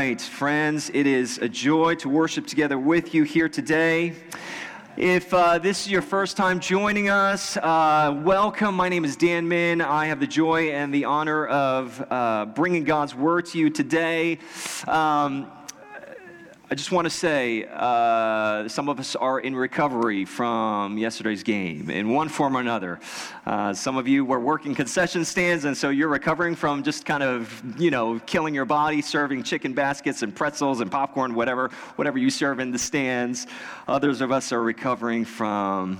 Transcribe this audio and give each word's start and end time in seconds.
right, 0.00 0.18
friends, 0.18 0.90
it 0.94 1.06
is 1.06 1.36
a 1.42 1.48
joy 1.48 1.94
to 1.94 2.08
worship 2.08 2.46
together 2.46 2.78
with 2.78 3.12
you 3.12 3.22
here 3.22 3.50
today. 3.50 4.14
If 4.96 5.34
uh, 5.34 5.58
this 5.58 5.84
is 5.84 5.92
your 5.92 6.00
first 6.00 6.38
time 6.38 6.58
joining 6.58 7.10
us, 7.10 7.58
uh, 7.58 8.18
welcome. 8.24 8.74
My 8.74 8.88
name 8.88 9.04
is 9.04 9.14
Dan 9.14 9.46
Min. 9.46 9.82
I 9.82 10.06
have 10.06 10.18
the 10.18 10.26
joy 10.26 10.70
and 10.70 10.92
the 10.94 11.04
honor 11.04 11.46
of 11.48 12.02
uh, 12.10 12.46
bringing 12.46 12.84
God's 12.84 13.14
word 13.14 13.44
to 13.46 13.58
you 13.58 13.68
today. 13.68 14.38
Um, 14.88 15.52
I 16.72 16.76
just 16.76 16.92
want 16.92 17.04
to 17.06 17.10
say 17.10 17.66
uh, 17.68 18.68
some 18.68 18.88
of 18.88 19.00
us 19.00 19.16
are 19.16 19.40
in 19.40 19.56
recovery 19.56 20.24
from 20.24 20.98
yesterday's 20.98 21.42
game 21.42 21.90
in 21.90 22.10
one 22.10 22.28
form 22.28 22.56
or 22.56 22.60
another. 22.60 23.00
Uh, 23.44 23.74
some 23.74 23.96
of 23.96 24.06
you 24.06 24.24
were 24.24 24.38
working 24.38 24.72
concession 24.76 25.24
stands, 25.24 25.64
and 25.64 25.76
so 25.76 25.88
you're 25.88 26.06
recovering 26.06 26.54
from 26.54 26.84
just 26.84 27.04
kind 27.04 27.24
of, 27.24 27.60
you 27.76 27.90
know, 27.90 28.20
killing 28.20 28.54
your 28.54 28.66
body, 28.66 29.02
serving 29.02 29.42
chicken 29.42 29.72
baskets 29.72 30.22
and 30.22 30.32
pretzels 30.32 30.80
and 30.80 30.92
popcorn, 30.92 31.34
whatever, 31.34 31.70
whatever 31.96 32.18
you 32.18 32.30
serve 32.30 32.60
in 32.60 32.70
the 32.70 32.78
stands. 32.78 33.48
Others 33.88 34.20
of 34.20 34.30
us 34.30 34.52
are 34.52 34.62
recovering 34.62 35.24
from 35.24 35.98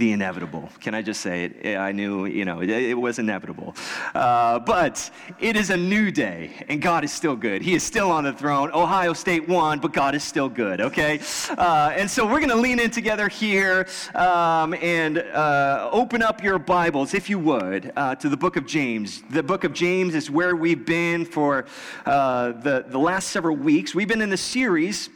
the 0.00 0.12
inevitable. 0.12 0.70
Can 0.80 0.94
I 0.94 1.02
just 1.02 1.20
say 1.20 1.44
it? 1.44 1.76
I 1.76 1.92
knew, 1.92 2.24
you 2.24 2.46
know, 2.46 2.62
it, 2.62 2.94
was 2.94 3.18
inevitable. 3.18 3.76
Uh, 4.14 4.58
but 4.58 5.10
it 5.38 5.56
is 5.56 5.68
a 5.68 5.76
new 5.76 6.10
day, 6.10 6.52
and 6.68 6.80
God 6.80 7.04
is 7.04 7.12
still 7.12 7.36
good. 7.36 7.60
He 7.60 7.74
is 7.74 7.82
still 7.82 8.10
on 8.10 8.24
the 8.24 8.32
throne. 8.32 8.70
Ohio 8.72 9.12
State 9.12 9.46
won, 9.46 9.78
but 9.78 9.92
God 9.92 10.14
is 10.14 10.24
still 10.24 10.48
good, 10.48 10.80
okay? 10.80 11.20
Uh, 11.50 11.92
and 11.94 12.10
so 12.10 12.24
we're 12.26 12.38
going 12.38 12.48
to 12.48 12.56
lean 12.56 12.80
in 12.80 12.90
together 12.90 13.28
here 13.28 13.86
um, 14.14 14.72
and 14.74 15.18
uh, 15.18 15.90
open 15.92 16.22
up 16.22 16.42
your 16.42 16.58
Bibles, 16.58 17.12
if 17.12 17.28
you 17.28 17.38
would, 17.38 17.92
uh, 17.94 18.14
to 18.16 18.30
the 18.30 18.38
book 18.38 18.56
of 18.56 18.66
James. 18.66 19.22
The 19.28 19.42
book 19.42 19.64
of 19.64 19.74
James 19.74 20.14
is 20.14 20.30
where 20.30 20.56
we've 20.56 20.86
been 20.86 21.26
for 21.26 21.66
uh, 22.06 22.52
the, 22.52 22.86
the 22.88 22.98
last 22.98 23.28
several 23.28 23.54
weeks. 23.54 23.94
We've 23.94 24.08
been 24.08 24.22
in 24.22 24.30
the 24.30 24.38
series 24.38 25.10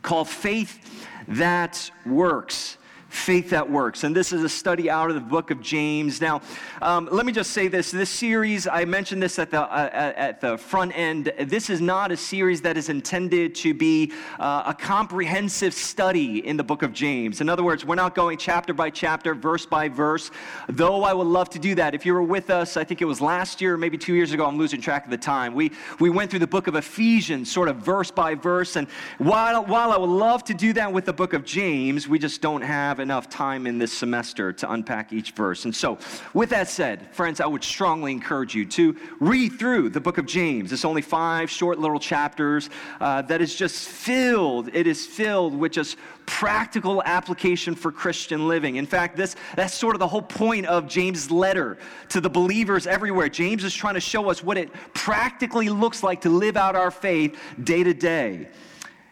called 0.00 0.30
Faith 0.30 1.04
That 1.28 1.90
Works 2.06 2.78
faith 3.14 3.50
that 3.50 3.70
works. 3.70 4.04
And 4.04 4.14
this 4.14 4.32
is 4.32 4.42
a 4.42 4.48
study 4.48 4.90
out 4.90 5.08
of 5.08 5.14
the 5.14 5.20
book 5.20 5.50
of 5.50 5.60
James. 5.60 6.20
Now, 6.20 6.42
um, 6.82 7.08
let 7.12 7.24
me 7.24 7.32
just 7.32 7.52
say 7.52 7.68
this. 7.68 7.90
This 7.90 8.10
series, 8.10 8.66
I 8.66 8.84
mentioned 8.84 9.22
this 9.22 9.38
at 9.38 9.50
the, 9.50 9.62
uh, 9.62 10.12
at 10.16 10.40
the 10.40 10.58
front 10.58 10.96
end. 10.96 11.32
This 11.38 11.70
is 11.70 11.80
not 11.80 12.10
a 12.10 12.16
series 12.16 12.60
that 12.62 12.76
is 12.76 12.88
intended 12.88 13.54
to 13.56 13.72
be 13.72 14.12
uh, 14.38 14.64
a 14.66 14.74
comprehensive 14.74 15.74
study 15.74 16.46
in 16.46 16.56
the 16.56 16.64
book 16.64 16.82
of 16.82 16.92
James. 16.92 17.40
In 17.40 17.48
other 17.48 17.62
words, 17.62 17.84
we're 17.84 17.94
not 17.94 18.14
going 18.14 18.36
chapter 18.36 18.74
by 18.74 18.90
chapter, 18.90 19.34
verse 19.34 19.64
by 19.64 19.88
verse, 19.88 20.30
though 20.68 21.04
I 21.04 21.12
would 21.12 21.26
love 21.26 21.48
to 21.50 21.58
do 21.58 21.74
that. 21.76 21.94
If 21.94 22.04
you 22.04 22.14
were 22.14 22.22
with 22.22 22.50
us, 22.50 22.76
I 22.76 22.84
think 22.84 23.00
it 23.00 23.06
was 23.06 23.20
last 23.20 23.60
year, 23.60 23.76
maybe 23.76 23.96
two 23.96 24.14
years 24.14 24.32
ago, 24.32 24.44
I'm 24.44 24.58
losing 24.58 24.80
track 24.80 25.04
of 25.04 25.10
the 25.10 25.18
time. 25.18 25.54
We, 25.54 25.70
we 26.00 26.10
went 26.10 26.30
through 26.30 26.40
the 26.40 26.46
book 26.46 26.66
of 26.66 26.74
Ephesians, 26.74 27.50
sort 27.50 27.68
of 27.68 27.76
verse 27.76 28.10
by 28.10 28.34
verse. 28.34 28.76
And 28.76 28.88
while, 29.18 29.64
while 29.64 29.92
I 29.92 29.96
would 29.96 30.10
love 30.10 30.44
to 30.44 30.54
do 30.54 30.72
that 30.74 30.92
with 30.92 31.04
the 31.04 31.12
book 31.12 31.32
of 31.32 31.44
James, 31.44 32.08
we 32.08 32.18
just 32.18 32.40
don't 32.40 32.62
have 32.62 33.03
enough 33.04 33.28
time 33.28 33.66
in 33.66 33.78
this 33.78 33.92
semester 33.92 34.50
to 34.50 34.72
unpack 34.72 35.12
each 35.12 35.32
verse. 35.32 35.66
And 35.66 35.76
so, 35.76 35.98
with 36.32 36.48
that 36.50 36.68
said, 36.68 37.14
friends, 37.14 37.38
I 37.38 37.46
would 37.46 37.62
strongly 37.62 38.12
encourage 38.12 38.54
you 38.54 38.64
to 38.64 38.96
read 39.20 39.58
through 39.58 39.90
the 39.90 40.00
book 40.00 40.16
of 40.16 40.24
James. 40.24 40.72
It's 40.72 40.86
only 40.86 41.02
five 41.02 41.50
short 41.50 41.78
little 41.78 42.00
chapters 42.00 42.70
uh, 43.00 43.20
that 43.22 43.42
is 43.42 43.54
just 43.54 43.88
filled, 43.88 44.70
it 44.72 44.86
is 44.86 45.04
filled 45.06 45.54
with 45.54 45.72
just 45.72 45.98
practical 46.24 47.02
application 47.04 47.74
for 47.74 47.92
Christian 47.92 48.48
living. 48.48 48.76
In 48.76 48.86
fact, 48.86 49.16
this 49.16 49.36
that's 49.54 49.74
sort 49.74 49.94
of 49.94 50.00
the 50.00 50.08
whole 50.08 50.22
point 50.22 50.64
of 50.64 50.88
James' 50.88 51.30
letter 51.30 51.76
to 52.08 52.20
the 52.22 52.30
believers 52.30 52.86
everywhere. 52.86 53.28
James 53.28 53.64
is 53.64 53.74
trying 53.74 53.94
to 53.94 54.00
show 54.00 54.30
us 54.30 54.42
what 54.42 54.56
it 54.56 54.72
practically 54.94 55.68
looks 55.68 56.02
like 56.02 56.22
to 56.22 56.30
live 56.30 56.56
out 56.56 56.74
our 56.74 56.90
faith 56.90 57.38
day 57.62 57.84
to 57.84 57.92
day. 57.92 58.48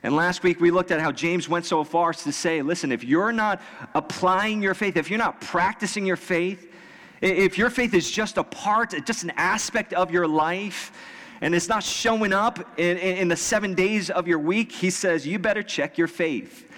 And 0.03 0.17
last 0.17 0.43
week 0.43 0.61
we 0.61 0.71
looked 0.71 0.91
at 0.91 1.01
how 1.01 1.13
James 1.13 1.49
went 1.49 1.65
so 1.65 1.85
far 1.85 2.11
as 2.11 2.23
to 2.25 2.33
say, 2.33 2.61
listen, 2.63 2.91
if 2.91 3.05
you're 3.05 3.33
not 3.33 3.63
applying 3.95 4.63
your 4.63 4.75
faith, 4.75 4.97
if 4.97 5.09
you're 5.09 5.19
not 5.19 5.41
practicing 5.41 6.05
your 6.05 6.17
faith, 6.17 6.73
if 7.21 7.57
your 7.57 7.71
faith 7.71 7.95
is 7.95 8.11
just 8.11 8.37
a 8.37 8.43
part, 8.43 8.95
just 9.07 9.23
an 9.23 9.33
aspect 9.37 9.93
of 9.93 10.11
your 10.11 10.27
life, 10.27 10.93
and 11.41 11.55
it's 11.55 11.69
not 11.69 11.83
showing 11.85 12.33
up 12.33 12.79
in, 12.79 12.97
in, 12.99 13.29
the 13.29 13.37
seven 13.37 13.75
days 13.75 14.11
of 14.11 14.29
your 14.29 14.39
week, 14.39 14.71
he 14.73 14.91
says, 14.91 15.27
you 15.27 15.39
better 15.39 15.63
check 15.63 15.99
your 15.99 16.07
faith 16.07 16.69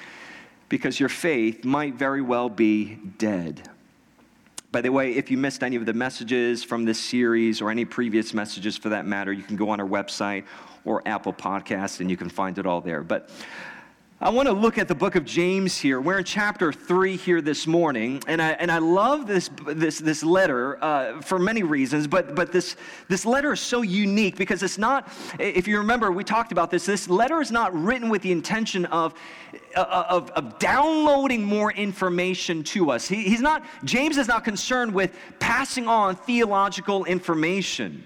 because 0.68 0.98
your 0.98 1.10
faith 1.10 1.64
might 1.64 1.94
very 1.94 2.22
well 2.22 2.48
be 2.48 2.96
dead. 3.18 3.70
By 4.74 4.80
the 4.80 4.90
way, 4.90 5.12
if 5.12 5.30
you 5.30 5.38
missed 5.38 5.62
any 5.62 5.76
of 5.76 5.86
the 5.86 5.92
messages 5.92 6.64
from 6.64 6.84
this 6.84 6.98
series 6.98 7.60
or 7.60 7.70
any 7.70 7.84
previous 7.84 8.34
messages 8.34 8.76
for 8.76 8.88
that 8.88 9.06
matter, 9.06 9.32
you 9.32 9.44
can 9.44 9.54
go 9.54 9.70
on 9.70 9.78
our 9.78 9.86
website 9.86 10.46
or 10.84 11.00
Apple 11.06 11.32
Podcasts, 11.32 12.00
and 12.00 12.10
you 12.10 12.16
can 12.16 12.28
find 12.28 12.58
it 12.58 12.66
all 12.66 12.80
there. 12.80 13.04
But 13.04 13.30
I 14.24 14.30
want 14.30 14.48
to 14.48 14.54
look 14.54 14.78
at 14.78 14.88
the 14.88 14.94
book 14.94 15.16
of 15.16 15.26
James 15.26 15.78
here. 15.78 16.00
We're 16.00 16.16
in 16.16 16.24
chapter 16.24 16.72
three 16.72 17.14
here 17.14 17.42
this 17.42 17.66
morning, 17.66 18.22
and 18.26 18.40
I, 18.40 18.52
and 18.52 18.72
I 18.72 18.78
love 18.78 19.26
this, 19.26 19.50
this, 19.66 19.98
this 19.98 20.22
letter 20.22 20.82
uh, 20.82 21.20
for 21.20 21.38
many 21.38 21.62
reasons, 21.62 22.06
but, 22.06 22.34
but 22.34 22.50
this, 22.50 22.76
this 23.06 23.26
letter 23.26 23.52
is 23.52 23.60
so 23.60 23.82
unique 23.82 24.36
because 24.36 24.62
it's 24.62 24.78
not, 24.78 25.12
if 25.38 25.68
you 25.68 25.76
remember, 25.76 26.10
we 26.10 26.24
talked 26.24 26.52
about 26.52 26.70
this, 26.70 26.86
this 26.86 27.06
letter 27.10 27.42
is 27.42 27.52
not 27.52 27.78
written 27.78 28.08
with 28.08 28.22
the 28.22 28.32
intention 28.32 28.86
of, 28.86 29.12
uh, 29.76 30.04
of, 30.08 30.30
of 30.30 30.58
downloading 30.58 31.44
more 31.44 31.70
information 31.72 32.64
to 32.64 32.92
us. 32.92 33.06
He, 33.06 33.24
he's 33.24 33.42
not, 33.42 33.62
James 33.84 34.16
is 34.16 34.26
not 34.26 34.42
concerned 34.42 34.94
with 34.94 35.14
passing 35.38 35.86
on 35.86 36.16
theological 36.16 37.04
information 37.04 38.02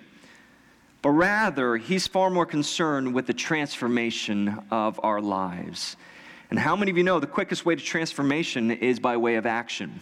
but 1.01 1.11
rather, 1.11 1.77
he's 1.77 2.07
far 2.07 2.31
more 2.31 2.47
concerned 2.47 3.15
with 3.15 3.27
the 3.27 3.35
transformation 3.35 4.63
of 4.71 4.99
our 5.03 5.21
lives. 5.21 5.97
And 6.51 6.59
how 6.59 6.75
many 6.75 6.91
of 6.91 6.97
you 6.97 7.05
know 7.05 7.21
the 7.21 7.27
quickest 7.27 7.65
way 7.65 7.77
to 7.77 7.83
transformation 7.83 8.71
is 8.71 8.99
by 8.99 9.17
way 9.17 9.37
of 9.37 9.47
action? 9.47 10.01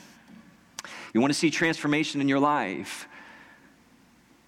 You 1.13 1.21
want 1.21 1.33
to 1.33 1.39
see 1.39 1.51
transformation 1.51 2.21
in 2.21 2.29
your 2.29 2.39
life? 2.39 3.09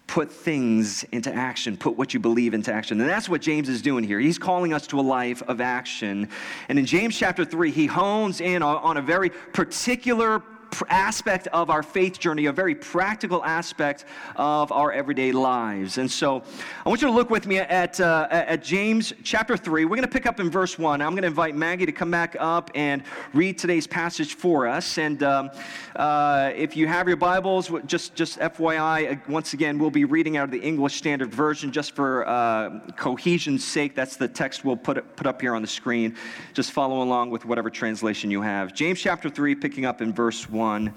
Put 0.07 0.31
things 0.31 1.03
into 1.11 1.31
action. 1.31 1.77
Put 1.77 1.97
what 1.97 2.15
you 2.15 2.19
believe 2.19 2.55
into 2.55 2.73
action. 2.73 2.99
And 2.99 3.07
that's 3.07 3.29
what 3.29 3.41
James 3.41 3.69
is 3.69 3.81
doing 3.81 4.03
here. 4.03 4.19
He's 4.19 4.39
calling 4.39 4.73
us 4.73 4.87
to 4.87 4.99
a 4.99 5.01
life 5.01 5.43
of 5.43 5.61
action. 5.61 6.29
And 6.67 6.79
in 6.79 6.85
James 6.85 7.15
chapter 7.15 7.45
3, 7.45 7.69
he 7.69 7.85
hones 7.85 8.41
in 8.41 8.63
on 8.63 8.97
a 8.97 9.01
very 9.01 9.29
particular 9.29 10.41
aspect 10.89 11.47
of 11.47 11.69
our 11.69 11.83
faith 11.83 12.19
journey, 12.19 12.45
a 12.45 12.51
very 12.51 12.75
practical 12.75 13.43
aspect 13.43 14.05
of 14.35 14.71
our 14.71 14.91
everyday 14.91 15.31
lives. 15.31 15.97
And 15.97 16.09
so 16.09 16.43
I 16.85 16.89
want 16.89 17.01
you 17.01 17.07
to 17.07 17.13
look 17.13 17.29
with 17.29 17.47
me 17.47 17.57
at, 17.57 17.99
uh, 17.99 18.27
at 18.29 18.63
James 18.63 19.13
chapter 19.23 19.57
3. 19.57 19.85
We're 19.85 19.89
going 19.89 20.01
to 20.01 20.07
pick 20.07 20.25
up 20.25 20.39
in 20.39 20.49
verse 20.49 20.77
1. 20.77 21.01
I'm 21.01 21.11
going 21.11 21.23
to 21.23 21.27
invite 21.27 21.55
Maggie 21.55 21.85
to 21.85 21.91
come 21.91 22.11
back 22.11 22.35
up 22.39 22.71
and 22.75 23.03
read 23.33 23.57
today's 23.57 23.87
passage 23.87 24.35
for 24.35 24.67
us. 24.67 24.97
And 24.97 25.23
um, 25.23 25.51
uh, 25.95 26.51
if 26.55 26.77
you 26.77 26.87
have 26.87 27.07
your 27.07 27.17
Bibles, 27.17 27.71
just, 27.85 28.15
just 28.15 28.39
FYI, 28.39 29.13
uh, 29.13 29.19
once 29.27 29.53
again, 29.53 29.79
we'll 29.79 29.89
be 29.89 30.05
reading 30.05 30.37
out 30.37 30.45
of 30.45 30.51
the 30.51 30.61
English 30.61 30.95
Standard 30.95 31.33
Version 31.33 31.71
just 31.71 31.95
for 31.95 32.27
uh, 32.27 32.79
cohesion's 32.95 33.65
sake. 33.65 33.95
That's 33.95 34.15
the 34.15 34.27
text 34.27 34.63
we'll 34.63 34.77
put, 34.77 35.15
put 35.15 35.27
up 35.27 35.41
here 35.41 35.55
on 35.55 35.61
the 35.61 35.67
screen. 35.67 36.15
Just 36.53 36.71
follow 36.71 37.01
along 37.01 37.31
with 37.31 37.45
whatever 37.45 37.69
translation 37.69 38.31
you 38.31 38.41
have. 38.41 38.73
James 38.73 39.01
chapter 39.01 39.29
3, 39.29 39.55
picking 39.55 39.85
up 39.85 40.01
in 40.01 40.13
verse 40.13 40.49
1. 40.49 40.58
1. 40.59 40.93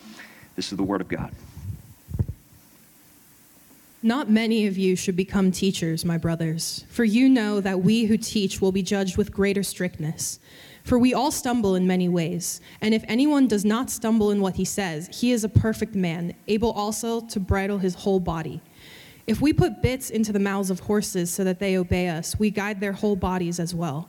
This 0.57 0.73
is 0.73 0.77
the 0.77 0.83
Word 0.83 1.01
of 1.01 1.09
God. 1.09 1.33
Not 4.03 4.29
many 4.29 4.67
of 4.67 4.77
you 4.77 4.97
should 4.97 5.15
become 5.15 5.53
teachers, 5.53 6.05
my 6.05 6.19
brothers, 6.19 6.85
for 6.91 7.05
you 7.05 7.29
know 7.29 7.61
that 7.61 7.81
we 7.81 8.07
who 8.07 8.17
teach 8.17 8.61
will 8.61 8.73
be 8.73 8.83
judged 8.83 9.17
with 9.17 9.31
greater 9.31 9.63
strictness. 9.63 10.41
For 10.83 10.99
we 10.99 11.15
all 11.15 11.31
stumble 11.31 11.77
in 11.77 11.87
many 11.87 12.09
ways, 12.09 12.61
and 12.81 12.93
if 12.93 13.05
anyone 13.07 13.47
does 13.47 13.65
not 13.65 13.89
stumble 13.89 14.33
in 14.33 14.41
what 14.41 14.57
he 14.57 14.65
says, 14.65 15.09
he 15.21 15.31
is 15.31 15.45
a 15.45 15.49
perfect 15.49 15.95
man, 15.95 16.35
able 16.49 16.73
also 16.73 17.21
to 17.21 17.39
bridle 17.39 17.79
his 17.79 17.95
whole 17.95 18.19
body. 18.19 18.61
If 19.29 19.41
we 19.41 19.53
put 19.53 19.81
bits 19.81 20.11
into 20.11 20.33
the 20.33 20.41
mouths 20.41 20.71
of 20.71 20.81
horses 20.81 21.33
so 21.33 21.45
that 21.45 21.61
they 21.61 21.79
obey 21.79 22.09
us, 22.09 22.37
we 22.37 22.51
guide 22.51 22.81
their 22.81 22.93
whole 22.93 23.15
bodies 23.15 23.61
as 23.61 23.73
well. 23.73 24.09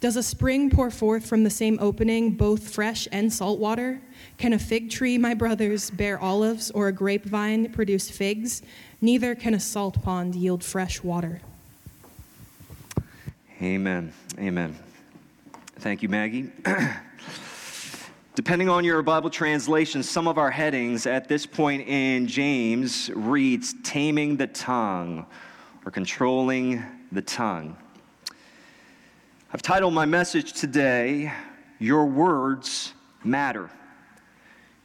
Does 0.00 0.16
a 0.16 0.22
spring 0.22 0.70
pour 0.70 0.90
forth 0.90 1.26
from 1.26 1.44
the 1.44 1.50
same 1.50 1.78
opening 1.78 2.30
both 2.30 2.72
fresh 2.72 3.06
and 3.12 3.30
salt 3.30 3.58
water? 3.58 4.00
Can 4.38 4.54
a 4.54 4.58
fig 4.58 4.90
tree, 4.90 5.18
my 5.18 5.34
brothers, 5.34 5.90
bear 5.90 6.18
olives, 6.18 6.70
or 6.70 6.88
a 6.88 6.92
grapevine 6.92 7.70
produce 7.70 8.10
figs? 8.10 8.62
Neither 9.02 9.34
can 9.34 9.52
a 9.52 9.60
salt 9.60 10.02
pond 10.02 10.34
yield 10.34 10.64
fresh 10.64 11.02
water. 11.02 11.42
Amen. 13.60 14.10
Amen. 14.38 14.74
Thank 15.76 16.02
you, 16.02 16.08
Maggie. 16.08 16.50
Depending 18.34 18.70
on 18.70 18.84
your 18.84 19.02
Bible 19.02 19.28
translation, 19.28 20.02
some 20.02 20.26
of 20.26 20.38
our 20.38 20.50
headings 20.50 21.04
at 21.04 21.28
this 21.28 21.44
point 21.44 21.86
in 21.86 22.26
James 22.26 23.10
reads 23.14 23.74
taming 23.82 24.38
the 24.38 24.46
tongue 24.46 25.26
or 25.84 25.90
controlling 25.90 26.82
the 27.12 27.20
tongue. 27.20 27.76
I've 29.52 29.62
titled 29.62 29.94
my 29.94 30.06
message 30.06 30.52
today, 30.52 31.32
Your 31.80 32.06
Words 32.06 32.92
Matter. 33.24 33.68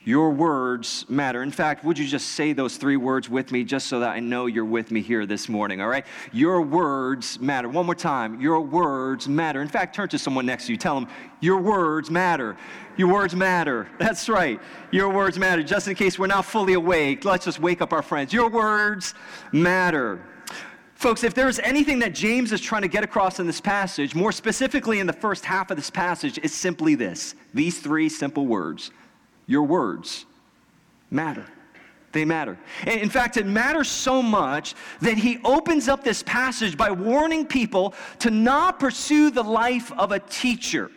Your 0.03 0.31
words 0.31 1.05
matter. 1.07 1.43
In 1.43 1.51
fact, 1.51 1.83
would 1.83 1.99
you 1.99 2.07
just 2.07 2.29
say 2.29 2.51
those 2.51 2.77
three 2.77 2.97
words 2.97 3.29
with 3.29 3.51
me 3.51 3.63
just 3.63 3.85
so 3.85 3.99
that 3.99 4.09
I 4.09 4.19
know 4.19 4.47
you're 4.47 4.65
with 4.65 4.89
me 4.89 5.01
here 5.01 5.27
this 5.27 5.47
morning, 5.49 5.81
all 5.81 5.87
right? 5.87 6.03
Your 6.31 6.63
words 6.63 7.39
matter. 7.39 7.69
One 7.69 7.85
more 7.85 7.93
time. 7.93 8.41
Your 8.41 8.59
words 8.59 9.27
matter. 9.27 9.61
In 9.61 9.67
fact, 9.67 9.95
turn 9.95 10.09
to 10.09 10.17
someone 10.17 10.47
next 10.47 10.65
to 10.65 10.71
you. 10.71 10.77
Tell 10.79 10.95
them, 10.95 11.09
Your 11.41 11.61
words 11.61 12.09
matter. 12.09 12.57
Your 12.97 13.13
words 13.13 13.35
matter. 13.35 13.87
That's 13.99 14.27
right. 14.27 14.59
Your 14.89 15.09
words 15.09 15.37
matter. 15.37 15.61
Just 15.61 15.87
in 15.87 15.93
case 15.93 16.17
we're 16.17 16.25
not 16.25 16.45
fully 16.45 16.73
awake, 16.73 17.23
let's 17.23 17.45
just 17.45 17.59
wake 17.59 17.83
up 17.83 17.93
our 17.93 18.01
friends. 18.01 18.33
Your 18.33 18.49
words 18.49 19.13
matter. 19.51 20.23
Folks, 20.95 21.25
if 21.25 21.33
there's 21.33 21.59
anything 21.59 21.99
that 21.99 22.13
James 22.15 22.53
is 22.53 22.61
trying 22.61 22.81
to 22.81 22.87
get 22.87 23.03
across 23.03 23.39
in 23.39 23.45
this 23.45 23.59
passage, 23.59 24.15
more 24.15 24.31
specifically 24.31 24.99
in 24.99 25.07
the 25.07 25.13
first 25.13 25.43
half 25.43 25.69
of 25.69 25.77
this 25.77 25.89
passage, 25.89 26.39
it's 26.41 26.55
simply 26.55 26.95
this 26.95 27.35
these 27.53 27.79
three 27.79 28.09
simple 28.09 28.45
words 28.45 28.91
your 29.45 29.63
words 29.63 30.25
matter. 31.11 31.45
They 32.13 32.23
matter. 32.23 32.57
And 32.87 33.01
in 33.01 33.09
fact, 33.09 33.35
it 33.35 33.45
matters 33.45 33.91
so 33.91 34.21
much 34.21 34.73
that 35.01 35.17
he 35.17 35.39
opens 35.43 35.89
up 35.89 36.01
this 36.01 36.23
passage 36.23 36.77
by 36.77 36.89
warning 36.89 37.45
people 37.45 37.93
to 38.19 38.31
not 38.31 38.79
pursue 38.79 39.31
the 39.31 39.43
life 39.43 39.91
of 39.91 40.13
a 40.13 40.19
teacher. 40.19 40.89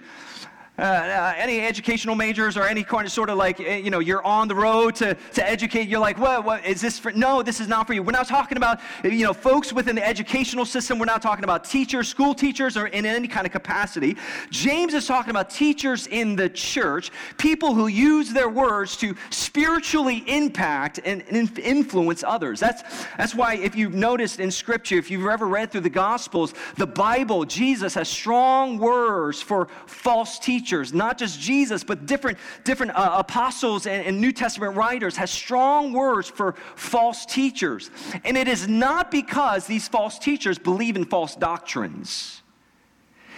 Uh, 0.79 0.83
uh, 0.83 1.35
any 1.37 1.61
educational 1.61 2.15
majors 2.15 2.57
or 2.57 2.63
any 2.63 2.85
kind 2.85 3.05
of 3.05 3.11
sort 3.11 3.29
of 3.29 3.37
like, 3.37 3.59
eh, 3.59 3.79
you 3.79 3.91
know, 3.91 3.99
you're 3.99 4.25
on 4.25 4.47
the 4.47 4.55
road 4.55 4.95
to, 4.95 5.13
to 5.33 5.45
educate, 5.45 5.89
you're 5.89 5.99
like, 5.99 6.17
what, 6.19 6.45
what 6.45 6.65
is 6.65 6.81
this 6.81 7.01
for? 7.01 7.11
No, 7.11 7.43
this 7.43 7.59
is 7.59 7.67
not 7.67 7.89
for 7.89 7.95
you. 7.95 8.03
We're 8.03 8.13
not 8.13 8.29
talking 8.29 8.57
about, 8.57 8.79
you 9.03 9.25
know, 9.25 9.33
folks 9.33 9.73
within 9.73 9.97
the 9.97 10.07
educational 10.07 10.65
system. 10.65 11.01
We're 11.01 11.07
not 11.07 11.21
talking 11.21 11.43
about 11.43 11.65
teachers, 11.65 12.07
school 12.07 12.33
teachers, 12.33 12.77
or 12.77 12.87
in 12.87 13.07
any 13.07 13.27
kind 13.27 13.45
of 13.45 13.53
capacity. 13.53 14.17
James 14.51 14.95
is 14.95 15.05
talking 15.05 15.31
about 15.31 15.51
teachers 15.51 16.07
in 16.07 16.37
the 16.37 16.49
church, 16.49 17.11
people 17.39 17.75
who 17.75 17.89
use 17.89 18.33
their 18.33 18.49
words 18.49 18.97
to 18.99 19.17
spiritually 19.31 20.23
impact 20.29 21.01
and 21.05 21.25
influence 21.59 22.23
others. 22.23 22.61
That's, 22.61 22.85
that's 23.17 23.35
why, 23.35 23.57
if 23.57 23.75
you've 23.75 23.95
noticed 23.95 24.39
in 24.39 24.53
Scripture, 24.53 24.95
if 24.95 25.11
you've 25.11 25.27
ever 25.27 25.49
read 25.49 25.73
through 25.73 25.81
the 25.81 25.91
Gospels, 25.91 26.55
the 26.77 26.87
Bible, 26.87 27.45
Jesus 27.45 27.95
has 27.95 28.09
strong 28.09 28.79
words 28.79 29.43
for 29.43 29.67
false 29.87 30.39
teachers 30.39 30.68
teachers, 30.69 30.93
not 30.93 31.17
just 31.17 31.41
Jesus, 31.41 31.83
but 31.83 32.05
different, 32.05 32.37
different 32.63 32.93
uh, 32.95 33.15
apostles 33.17 33.87
and, 33.87 34.05
and 34.05 34.21
New 34.21 34.33
Testament 34.33 34.77
writers, 34.77 35.17
has 35.17 35.31
strong 35.31 35.95
words 35.95 36.29
for 36.29 36.57
false 36.77 37.25
teachers. 37.25 37.91
And 38.25 38.37
it 38.37 38.49
is 38.49 38.69
not 38.69 39.11
because 39.11 39.67
these 39.67 39.89
false 39.89 40.19
teachers 40.19 40.59
believe 40.59 40.97
in 40.97 41.07
false 41.07 41.35
doctrines. 41.35 42.43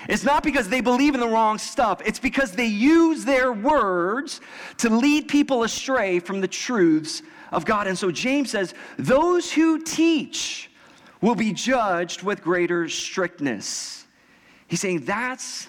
It's 0.09 0.25
not 0.25 0.43
because 0.43 0.69
they 0.69 0.81
believe 0.81 1.15
in 1.15 1.21
the 1.21 1.29
wrong 1.29 1.59
stuff. 1.59 2.03
It's 2.05 2.19
because 2.19 2.53
they 2.53 2.67
use 2.67 3.25
their 3.25 3.53
words 3.53 4.41
to 4.79 4.91
lead 4.91 5.29
people 5.29 5.63
astray 5.63 6.19
from 6.19 6.41
the 6.41 6.49
truths 6.49 7.23
of 7.53 7.65
God. 7.65 7.87
And 7.87 7.97
so 7.97 8.11
James 8.11 8.51
says, 8.51 8.75
those 8.99 9.53
who 9.53 9.83
teach 9.83 10.69
will 11.21 11.37
be 11.37 11.53
judged 11.53 12.23
with 12.23 12.43
greater 12.43 12.89
strictness. 12.89 14.05
He's 14.67 14.81
saying 14.81 15.05
that's 15.05 15.69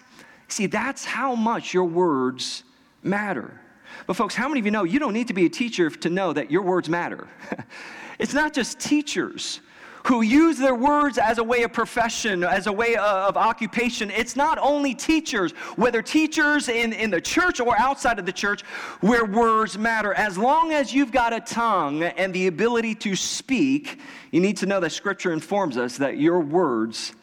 See, 0.52 0.66
that's 0.66 1.06
how 1.06 1.36
much 1.36 1.74
your 1.74 1.86
words 1.86 2.64
matter. 3.04 3.60
But, 4.06 4.16
folks, 4.16 4.36
how 4.36 4.48
many 4.48 4.60
of 4.60 4.66
you 4.66 4.72
know 4.72 4.84
you 4.84 5.00
don't 5.00 5.14
need 5.14 5.28
to 5.28 5.34
be 5.34 5.46
a 5.46 5.50
teacher 5.50 5.90
to 5.90 6.10
know 6.10 6.34
that 6.34 6.52
your 6.52 6.62
words 6.62 6.90
matter? 6.90 7.28
it's 8.20 8.34
not 8.34 8.54
just 8.54 8.80
teachers 8.80 9.62
who 10.08 10.24
use 10.24 10.58
their 10.58 10.76
words 10.76 11.18
as 11.18 11.38
a 11.38 11.44
way 11.44 11.64
of 11.64 11.72
profession, 11.72 12.44
as 12.44 12.68
a 12.68 12.72
way 12.72 12.96
of 12.96 13.38
occupation. 13.38 14.10
It's 14.10 14.36
not 14.36 14.58
only 14.58 14.96
teachers, 14.96 15.52
whether 15.76 16.02
teachers 16.02 16.70
in, 16.70 16.92
in 16.94 17.12
the 17.12 17.22
church 17.22 17.60
or 17.60 17.80
outside 17.80 18.18
of 18.18 18.26
the 18.26 18.32
church, 18.32 18.64
where 19.02 19.26
words 19.26 19.78
matter. 19.78 20.14
As 20.14 20.38
long 20.38 20.74
as 20.74 20.94
you've 20.94 21.12
got 21.12 21.34
a 21.34 21.40
tongue 21.40 22.04
and 22.04 22.34
the 22.34 22.48
ability 22.48 22.96
to 22.96 23.16
speak, 23.16 24.00
you 24.32 24.42
need 24.42 24.58
to 24.58 24.66
know 24.66 24.80
that 24.80 24.92
Scripture 24.92 25.32
informs 25.32 25.78
us 25.78 25.98
that 25.98 26.18
your 26.18 26.40
words 26.40 27.14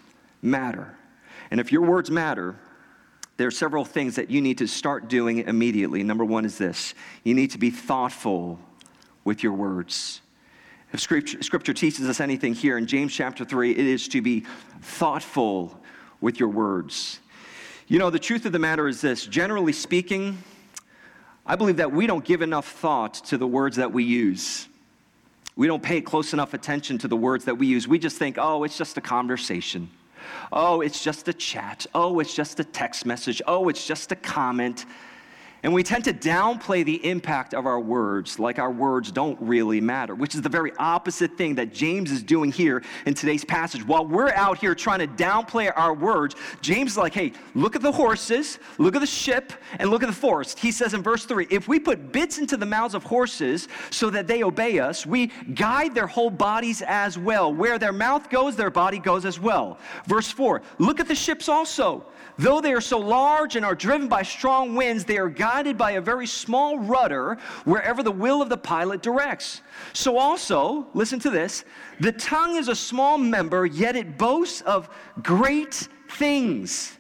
matter. 0.41 0.97
And 1.51 1.61
if 1.61 1.73
your 1.73 1.83
words 1.83 2.11
matter, 2.11 2.57
there 3.39 3.47
are 3.47 3.53
several 3.53 3.85
things 3.85 4.17
that 4.17 4.31
you 4.31 4.43
need 4.43 4.59
to 4.59 4.67
start 4.67 5.09
doing 5.09 5.39
immediately. 5.39 6.03
Number 6.03 6.25
one 6.25 6.45
is 6.45 6.59
this 6.59 6.93
you 7.25 7.35
need 7.35 7.53
to 7.53 7.59
be 7.59 7.71
thoughtful 7.71 8.59
with 9.25 9.43
your 9.43 9.53
words. 9.53 10.21
If 10.93 11.01
scripture, 11.01 11.43
scripture, 11.43 11.73
teaches 11.73 12.09
us 12.09 12.21
anything 12.21 12.55
here 12.55 12.77
in 12.77 12.87
James 12.87 13.15
chapter 13.15 13.45
3, 13.45 13.73
it 13.73 13.79
is 13.79 14.09
to 14.09 14.21
be 14.21 14.45
thoughtful 14.83 15.79
with 16.21 16.41
your 16.41 16.49
words. 16.49 17.21
You 17.87 17.99
know, 17.99 18.11
the 18.11 18.19
truth 18.19 18.45
of 18.45 18.53
the 18.53 18.59
matter 18.59 18.89
is 18.89 19.01
this 19.01 19.25
generally 19.25 19.73
speaking, 19.73 20.39
I 21.47 21.57
believe 21.57 21.77
that 21.77 21.93
we 21.93 22.07
don't 22.07 22.25
give 22.25 22.43
enough 22.43 22.67
thought 22.67 23.15
to 23.27 23.39
the 23.39 23.47
words 23.47 23.77
that 23.77 23.93
we 23.93 24.03
use. 24.03 24.67
We 25.57 25.67
don't 25.67 25.83
pay 25.83 26.01
close 26.01 26.33
enough 26.33 26.55
attention 26.55 26.99
to 26.99 27.09
the 27.09 27.17
words 27.17 27.45
that 27.45 27.57
we 27.57 27.67
use. 27.67 27.87
We 27.87 27.99
just 27.99 28.17
think, 28.17 28.37
oh, 28.39 28.65
it's 28.65 28.79
just 28.79 28.97
a 28.97 29.01
conversation. 29.01 29.91
Oh, 30.53 30.81
it's 30.81 31.03
just 31.03 31.29
a 31.29 31.33
chat. 31.33 31.87
Oh, 31.95 32.21
it's 32.21 32.35
just 32.35 32.61
a 32.61 32.65
text 32.65 33.07
message. 33.07 33.43
Oh, 33.47 33.69
it's 33.69 33.87
just 33.87 34.13
a 34.13 34.17
comment. 34.17 34.87
And 35.65 35.75
we 35.75 35.83
tend 35.83 36.05
to 36.05 36.13
downplay 36.13 36.85
the 36.85 37.05
impact 37.05 37.53
of 37.53 37.67
our 37.67 37.81
words 37.81 38.39
like 38.39 38.61
our 38.61 38.71
words 38.71 39.11
don't 39.11 39.39
really 39.41 39.81
matter, 39.81 40.15
which 40.15 40.37
is 40.37 40.43
the 40.43 40.49
very 40.49 40.73
opposite 40.79 41.37
thing 41.37 41.57
that 41.57 41.73
James 41.73 42.13
is 42.13 42.23
doing 42.23 42.53
here 42.53 42.85
in 43.07 43.15
today's 43.15 43.45
passage. 43.45 43.85
While 43.85 44.07
we're 44.07 44.31
out 44.31 44.59
here 44.59 44.75
trying 44.75 45.01
to 45.01 45.09
downplay 45.09 45.73
our 45.75 45.95
words, 45.95 46.37
James 46.61 46.93
is 46.93 46.97
like, 46.97 47.13
hey, 47.13 47.33
look 47.57 47.75
at 47.75 47.83
the 47.83 47.91
horses, 47.91 48.61
look 48.79 48.95
at 48.95 49.01
the 49.01 49.07
ship, 49.07 49.53
and 49.81 49.91
look 49.91 50.05
at 50.05 50.07
the 50.07 50.15
forest. 50.15 50.61
He 50.61 50.71
says 50.71 50.95
in 50.95 51.03
verse 51.03 51.25
3 51.25 51.49
if 51.51 51.67
we 51.67 51.81
put 51.81 52.13
bits 52.13 52.39
into 52.39 52.57
the 52.57 52.67
mouths 52.67 52.95
of 52.95 53.03
horses 53.03 53.67
so 53.91 54.11
that 54.11 54.29
they 54.29 54.45
obey 54.45 54.79
us, 54.79 55.07
we 55.07 55.27
guide 55.55 55.93
their 55.93 56.07
whole 56.07 56.31
bodies 56.31 56.83
as 56.83 57.19
well. 57.19 57.53
Where 57.53 57.81
their 57.81 57.93
mouth 57.93 58.31
goes, 58.31 58.55
their 58.55 58.71
body 58.71 59.01
goes 59.01 59.25
as 59.25 59.41
well. 59.41 59.79
Verse 60.07 60.31
4 60.31 60.63
look 60.79 61.01
at 61.01 61.09
the 61.09 61.17
ships 61.17 61.49
also. 61.49 62.07
Though 62.39 62.61
they 62.61 62.73
are 62.73 62.81
so 62.81 63.01
large 63.01 63.57
and 63.57 63.65
are 63.65 63.75
driven 63.75 64.07
by 64.07 64.23
strong 64.23 64.77
winds, 64.77 65.05
they 65.05 65.19
are 65.19 65.29
guided 65.29 65.48
by 65.79 65.93
a 65.93 66.01
very 66.01 66.27
small 66.27 66.79
rudder 66.79 67.39
wherever 67.65 68.03
the 68.03 68.11
will 68.11 68.43
of 68.43 68.49
the 68.49 68.57
pilot 68.57 69.03
directs. 69.03 69.63
So, 69.93 70.19
also, 70.19 70.87
listen 70.95 71.19
to 71.21 71.31
this 71.31 71.65
the 72.01 72.13
tongue 72.13 72.57
is 72.57 72.69
a 72.69 72.77
small 72.77 73.19
member, 73.19 73.67
yet 73.67 73.97
it 73.97 74.19
boasts 74.19 74.61
of 74.63 74.89
great 75.23 75.89
things. 76.11 76.97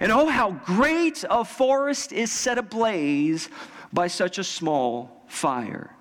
And 0.00 0.10
oh, 0.10 0.28
how 0.28 0.52
great 0.64 1.24
a 1.28 1.44
forest 1.44 2.12
is 2.12 2.32
set 2.32 2.56
ablaze 2.56 3.50
by 3.92 4.06
such 4.06 4.38
a 4.38 4.44
small 4.44 5.24
fire. 5.28 5.94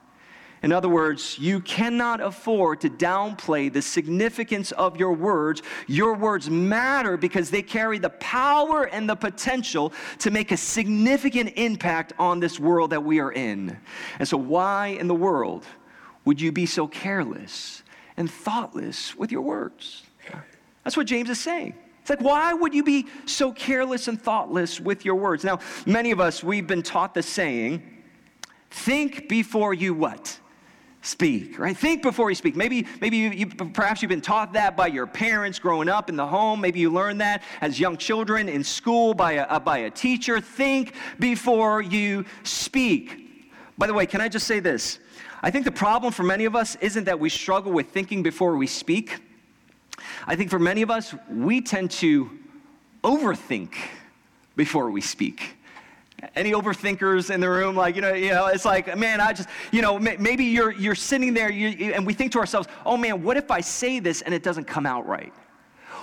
In 0.62 0.72
other 0.72 0.90
words, 0.90 1.40
you 1.40 1.62
cannot 1.62 2.20
afford 2.20 2.82
to 2.82 2.90
downplay 2.90 3.72
the 3.72 3.82
significance 3.82 4.72
of 4.74 4.98
your 4.98 5.14
words. 5.14 5.62
Your 5.88 6.16
words 6.16 6.50
matter 6.50 7.16
because 7.16 7.50
they 7.50 7.62
carry 7.62 7.98
the 7.98 8.10
power 8.10 8.84
and 8.84 9.10
the 9.10 9.16
potential 9.16 9.94
to 10.20 10.32
make 10.32 10.52
a 10.52 10.58
significant 10.58 11.54
impact 11.56 12.14
on 12.20 12.40
this 12.40 12.60
world 12.60 12.90
that 12.90 13.04
we 13.04 13.20
are 13.20 13.32
in. 13.32 13.78
And 14.20 14.28
so, 14.28 14.38
why 14.38 14.88
in 14.88 15.08
the 15.08 15.16
world 15.16 15.66
would 16.26 16.42
you 16.42 16.52
be 16.52 16.66
so 16.66 16.88
careless 16.88 17.84
and 18.18 18.30
thoughtless 18.30 19.16
with 19.16 19.32
your 19.32 19.42
words? 19.42 20.04
That's 20.84 20.98
what 20.98 21.08
James 21.08 21.30
is 21.30 21.40
saying. 21.40 21.76
It's 22.02 22.10
like, 22.10 22.22
why 22.22 22.54
would 22.54 22.74
you 22.74 22.84
be 22.84 23.08
so 23.26 23.52
careless 23.52 24.08
and 24.08 24.20
thoughtless 24.20 24.80
with 24.80 25.06
your 25.06 25.16
words? 25.16 25.44
Now, 25.44 25.60
many 25.86 26.12
of 26.12 26.20
us, 26.20 26.44
we've 26.44 26.66
been 26.66 26.82
taught 26.82 27.14
the 27.14 27.22
saying, 27.22 27.84
think 28.72 29.30
before 29.30 29.74
you 29.74 29.94
what? 29.94 30.40
Speak, 31.02 31.58
right? 31.58 31.78
Think 31.78 32.02
before 32.02 32.30
you 32.30 32.36
speak. 32.36 32.56
Maybe, 32.56 32.86
maybe 33.00 33.18
you, 33.18 33.30
you, 33.30 33.48
perhaps 33.48 34.02
you've 34.02 34.10
been 34.10 34.22
taught 34.22 34.54
that 34.54 34.76
by 34.76 34.88
your 34.88 35.08
parents 35.08 35.58
growing 35.58 35.88
up 35.88 36.10
in 36.10 36.16
the 36.16 36.28
home. 36.28 36.60
Maybe 36.60 36.80
you 36.80 36.90
learned 36.90 37.22
that 37.22 37.44
as 37.62 37.80
young 37.80 37.98
children 37.98 38.50
in 38.50 38.64
school 38.64 39.14
by 39.14 39.34
a, 39.34 39.60
by 39.60 39.80
a 39.80 39.90
teacher. 39.90 40.42
Think 40.42 40.94
before 41.18 41.82
you 41.82 42.26
speak. 42.44 43.52
By 43.78 43.88
the 43.88 43.94
way, 43.94 44.06
can 44.06 44.20
I 44.20 44.28
just 44.28 44.46
say 44.46 44.60
this? 44.60 45.00
I 45.42 45.52
think 45.52 45.64
the 45.64 45.72
problem 45.72 46.12
for 46.12 46.24
many 46.24 46.44
of 46.44 46.56
us 46.56 46.76
isn't 46.82 47.06
that 47.06 47.18
we 47.18 47.30
struggle 47.30 47.72
with 47.72 47.90
thinking 47.92 48.22
before 48.22 48.58
we 48.58 48.68
speak. 48.68 49.20
I 50.28 50.36
think 50.36 50.50
for 50.50 50.60
many 50.60 50.82
of 50.82 50.92
us, 50.92 51.16
we 51.30 51.62
tend 51.62 51.92
to 51.92 52.30
overthink 53.04 53.74
before 54.58 54.92
we 54.92 55.00
speak. 55.00 55.56
Any 56.36 56.52
overthinkers 56.52 57.34
in 57.34 57.40
the 57.40 57.50
room? 57.50 57.76
Like, 57.76 57.96
you 57.96 58.02
know, 58.02 58.14
you 58.14 58.32
know, 58.32 58.48
it's 58.48 58.66
like, 58.66 58.98
man, 58.98 59.22
I 59.22 59.34
just, 59.34 59.50
you 59.72 59.82
know, 59.82 60.00
maybe 60.00 60.46
you're, 60.46 60.72
you're 60.72 60.96
sitting 60.96 61.34
there 61.34 61.52
you, 61.52 61.94
and 61.94 62.06
we 62.06 62.14
think 62.14 62.32
to 62.34 62.40
ourselves, 62.40 62.68
oh 62.86 62.98
man, 62.98 63.24
what 63.24 63.38
if 63.38 63.52
I 63.52 63.62
say 63.62 64.00
this 64.00 64.22
and 64.22 64.34
it 64.34 64.44
doesn't 64.44 64.66
come 64.66 64.86
out 64.86 65.08
right? 65.08 65.34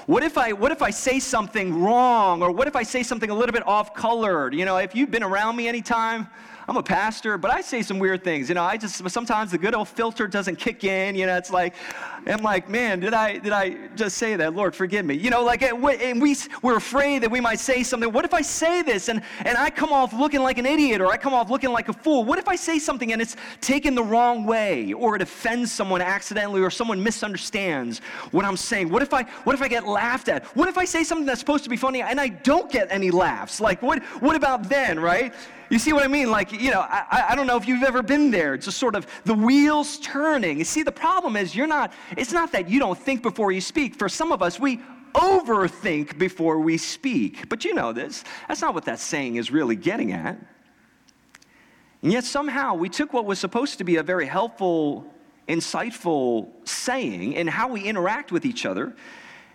What 0.06 0.22
if 0.22 0.38
I 0.38 0.52
what 0.52 0.70
if 0.70 0.82
I 0.82 0.90
say 0.90 1.18
something 1.18 1.82
wrong 1.82 2.40
or 2.40 2.52
what 2.52 2.68
if 2.68 2.76
I 2.76 2.84
say 2.84 3.02
something 3.02 3.28
a 3.28 3.34
little 3.34 3.52
bit 3.52 3.66
off 3.66 3.92
colored? 3.92 4.54
You 4.54 4.64
know, 4.64 4.76
if 4.76 4.94
you've 4.94 5.10
been 5.10 5.24
around 5.24 5.56
me 5.56 5.66
anytime, 5.66 6.28
I'm 6.68 6.76
a 6.76 6.82
pastor, 6.82 7.38
but 7.38 7.50
I 7.50 7.60
say 7.60 7.82
some 7.82 7.98
weird 7.98 8.22
things. 8.22 8.48
You 8.48 8.54
know, 8.54 8.62
I 8.62 8.76
just 8.76 9.08
sometimes 9.10 9.50
the 9.50 9.58
good 9.58 9.74
old 9.74 9.88
filter 9.88 10.28
doesn't 10.28 10.56
kick 10.56 10.84
in. 10.84 11.16
You 11.16 11.26
know, 11.26 11.36
it's 11.36 11.50
like 11.50 11.74
I'm 12.26 12.42
like, 12.42 12.68
man, 12.68 12.98
did 12.98 13.14
I 13.14 13.38
did 13.38 13.52
I 13.52 13.88
just 13.94 14.18
say 14.18 14.34
that? 14.34 14.54
Lord, 14.54 14.74
forgive 14.74 15.06
me. 15.06 15.14
You 15.14 15.30
know, 15.30 15.44
like 15.44 15.62
and 15.62 16.20
we 16.20 16.36
we're 16.60 16.76
afraid 16.76 17.22
that 17.22 17.30
we 17.30 17.40
might 17.40 17.60
say 17.60 17.84
something. 17.84 18.12
What 18.12 18.24
if 18.24 18.34
I 18.34 18.42
say 18.42 18.82
this 18.82 19.08
and 19.08 19.22
and 19.44 19.56
I 19.56 19.70
come 19.70 19.92
off 19.92 20.12
looking 20.12 20.40
like 20.42 20.58
an 20.58 20.66
idiot 20.66 21.00
or 21.00 21.06
I 21.06 21.18
come 21.18 21.34
off 21.34 21.50
looking 21.50 21.70
like 21.70 21.88
a 21.88 21.92
fool? 21.92 22.24
What 22.24 22.38
if 22.38 22.48
I 22.48 22.56
say 22.56 22.80
something 22.80 23.12
and 23.12 23.22
it's 23.22 23.36
taken 23.60 23.94
the 23.94 24.02
wrong 24.02 24.44
way 24.44 24.92
or 24.92 25.14
it 25.14 25.22
offends 25.22 25.70
someone 25.70 26.00
accidentally 26.00 26.60
or 26.62 26.70
someone 26.70 27.00
misunderstands 27.00 28.00
what 28.32 28.44
I'm 28.44 28.56
saying? 28.56 28.88
What 28.88 29.02
if 29.02 29.14
I 29.14 29.22
what 29.44 29.54
if 29.54 29.62
I 29.62 29.68
get 29.68 29.86
laughed 29.86 30.28
at? 30.28 30.44
What 30.56 30.68
if 30.68 30.78
I 30.78 30.84
say 30.84 31.04
something 31.04 31.26
that's 31.26 31.40
supposed 31.40 31.62
to 31.64 31.70
be 31.70 31.76
funny 31.76 32.02
and 32.02 32.20
I 32.20 32.28
don't 32.28 32.70
get 32.70 32.88
any 32.90 33.12
laughs? 33.12 33.60
Like 33.60 33.82
what 33.82 34.02
what 34.20 34.34
about 34.34 34.68
then, 34.68 34.98
right? 34.98 35.32
You 35.68 35.78
see 35.78 35.92
what 35.92 36.04
I 36.04 36.08
mean? 36.08 36.30
Like, 36.30 36.52
you 36.52 36.70
know, 36.70 36.80
I, 36.80 37.26
I 37.30 37.34
don't 37.34 37.46
know 37.46 37.56
if 37.56 37.66
you've 37.66 37.82
ever 37.82 38.02
been 38.02 38.30
there. 38.30 38.54
It's 38.54 38.66
just 38.66 38.78
sort 38.78 38.94
of 38.94 39.06
the 39.24 39.34
wheels 39.34 39.98
turning. 39.98 40.58
You 40.58 40.64
see, 40.64 40.82
the 40.82 40.92
problem 40.92 41.36
is 41.36 41.56
you're 41.56 41.66
not, 41.66 41.92
it's 42.16 42.32
not 42.32 42.52
that 42.52 42.68
you 42.68 42.78
don't 42.78 42.98
think 42.98 43.22
before 43.22 43.52
you 43.52 43.60
speak. 43.60 43.94
For 43.96 44.08
some 44.08 44.32
of 44.32 44.42
us, 44.42 44.58
we 44.58 44.80
overthink 45.14 46.18
before 46.18 46.60
we 46.60 46.76
speak. 46.76 47.48
But 47.48 47.64
you 47.64 47.74
know 47.74 47.92
this. 47.92 48.24
That's 48.48 48.60
not 48.60 48.74
what 48.74 48.84
that 48.84 48.98
saying 48.98 49.36
is 49.36 49.50
really 49.50 49.76
getting 49.76 50.12
at. 50.12 50.38
And 52.02 52.12
yet, 52.12 52.24
somehow, 52.24 52.74
we 52.74 52.88
took 52.88 53.12
what 53.12 53.24
was 53.24 53.38
supposed 53.38 53.78
to 53.78 53.84
be 53.84 53.96
a 53.96 54.02
very 54.02 54.26
helpful, 54.26 55.06
insightful 55.48 56.50
saying 56.64 57.32
in 57.32 57.46
how 57.46 57.68
we 57.68 57.82
interact 57.82 58.32
with 58.32 58.44
each 58.44 58.66
other 58.66 58.94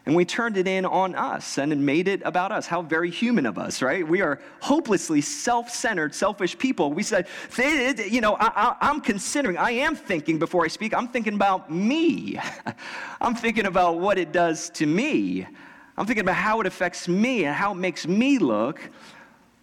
and 0.05 0.15
we 0.15 0.25
turned 0.25 0.57
it 0.57 0.67
in 0.67 0.85
on 0.85 1.13
us 1.13 1.59
and 1.59 1.85
made 1.85 2.07
it 2.07 2.21
about 2.25 2.51
us. 2.51 2.65
How 2.65 2.81
very 2.81 3.11
human 3.11 3.45
of 3.45 3.59
us, 3.59 3.83
right? 3.83 4.07
We 4.07 4.21
are 4.21 4.39
hopelessly 4.59 5.21
self 5.21 5.69
centered, 5.69 6.15
selfish 6.15 6.57
people. 6.57 6.91
We 6.91 7.03
said, 7.03 7.27
you 8.09 8.19
know, 8.19 8.35
I, 8.39 8.75
am 8.81 9.01
considering, 9.01 9.57
I 9.57 9.71
am 9.71 9.95
thinking 9.95 10.39
before 10.39 10.65
I 10.65 10.69
speak, 10.69 10.95
I'm 10.95 11.07
thinking 11.07 11.35
about 11.35 11.71
me. 11.71 12.39
I'm 13.21 13.35
thinking 13.35 13.67
about 13.67 13.99
what 13.99 14.17
it 14.17 14.31
does 14.31 14.71
to 14.71 14.87
me. 14.87 15.45
I'm 15.97 16.07
thinking 16.07 16.23
about 16.23 16.35
how 16.35 16.61
it 16.61 16.67
affects 16.67 17.07
me 17.07 17.45
and 17.45 17.55
how 17.55 17.73
it 17.73 17.77
makes 17.77 18.07
me 18.07 18.39
look. 18.39 18.81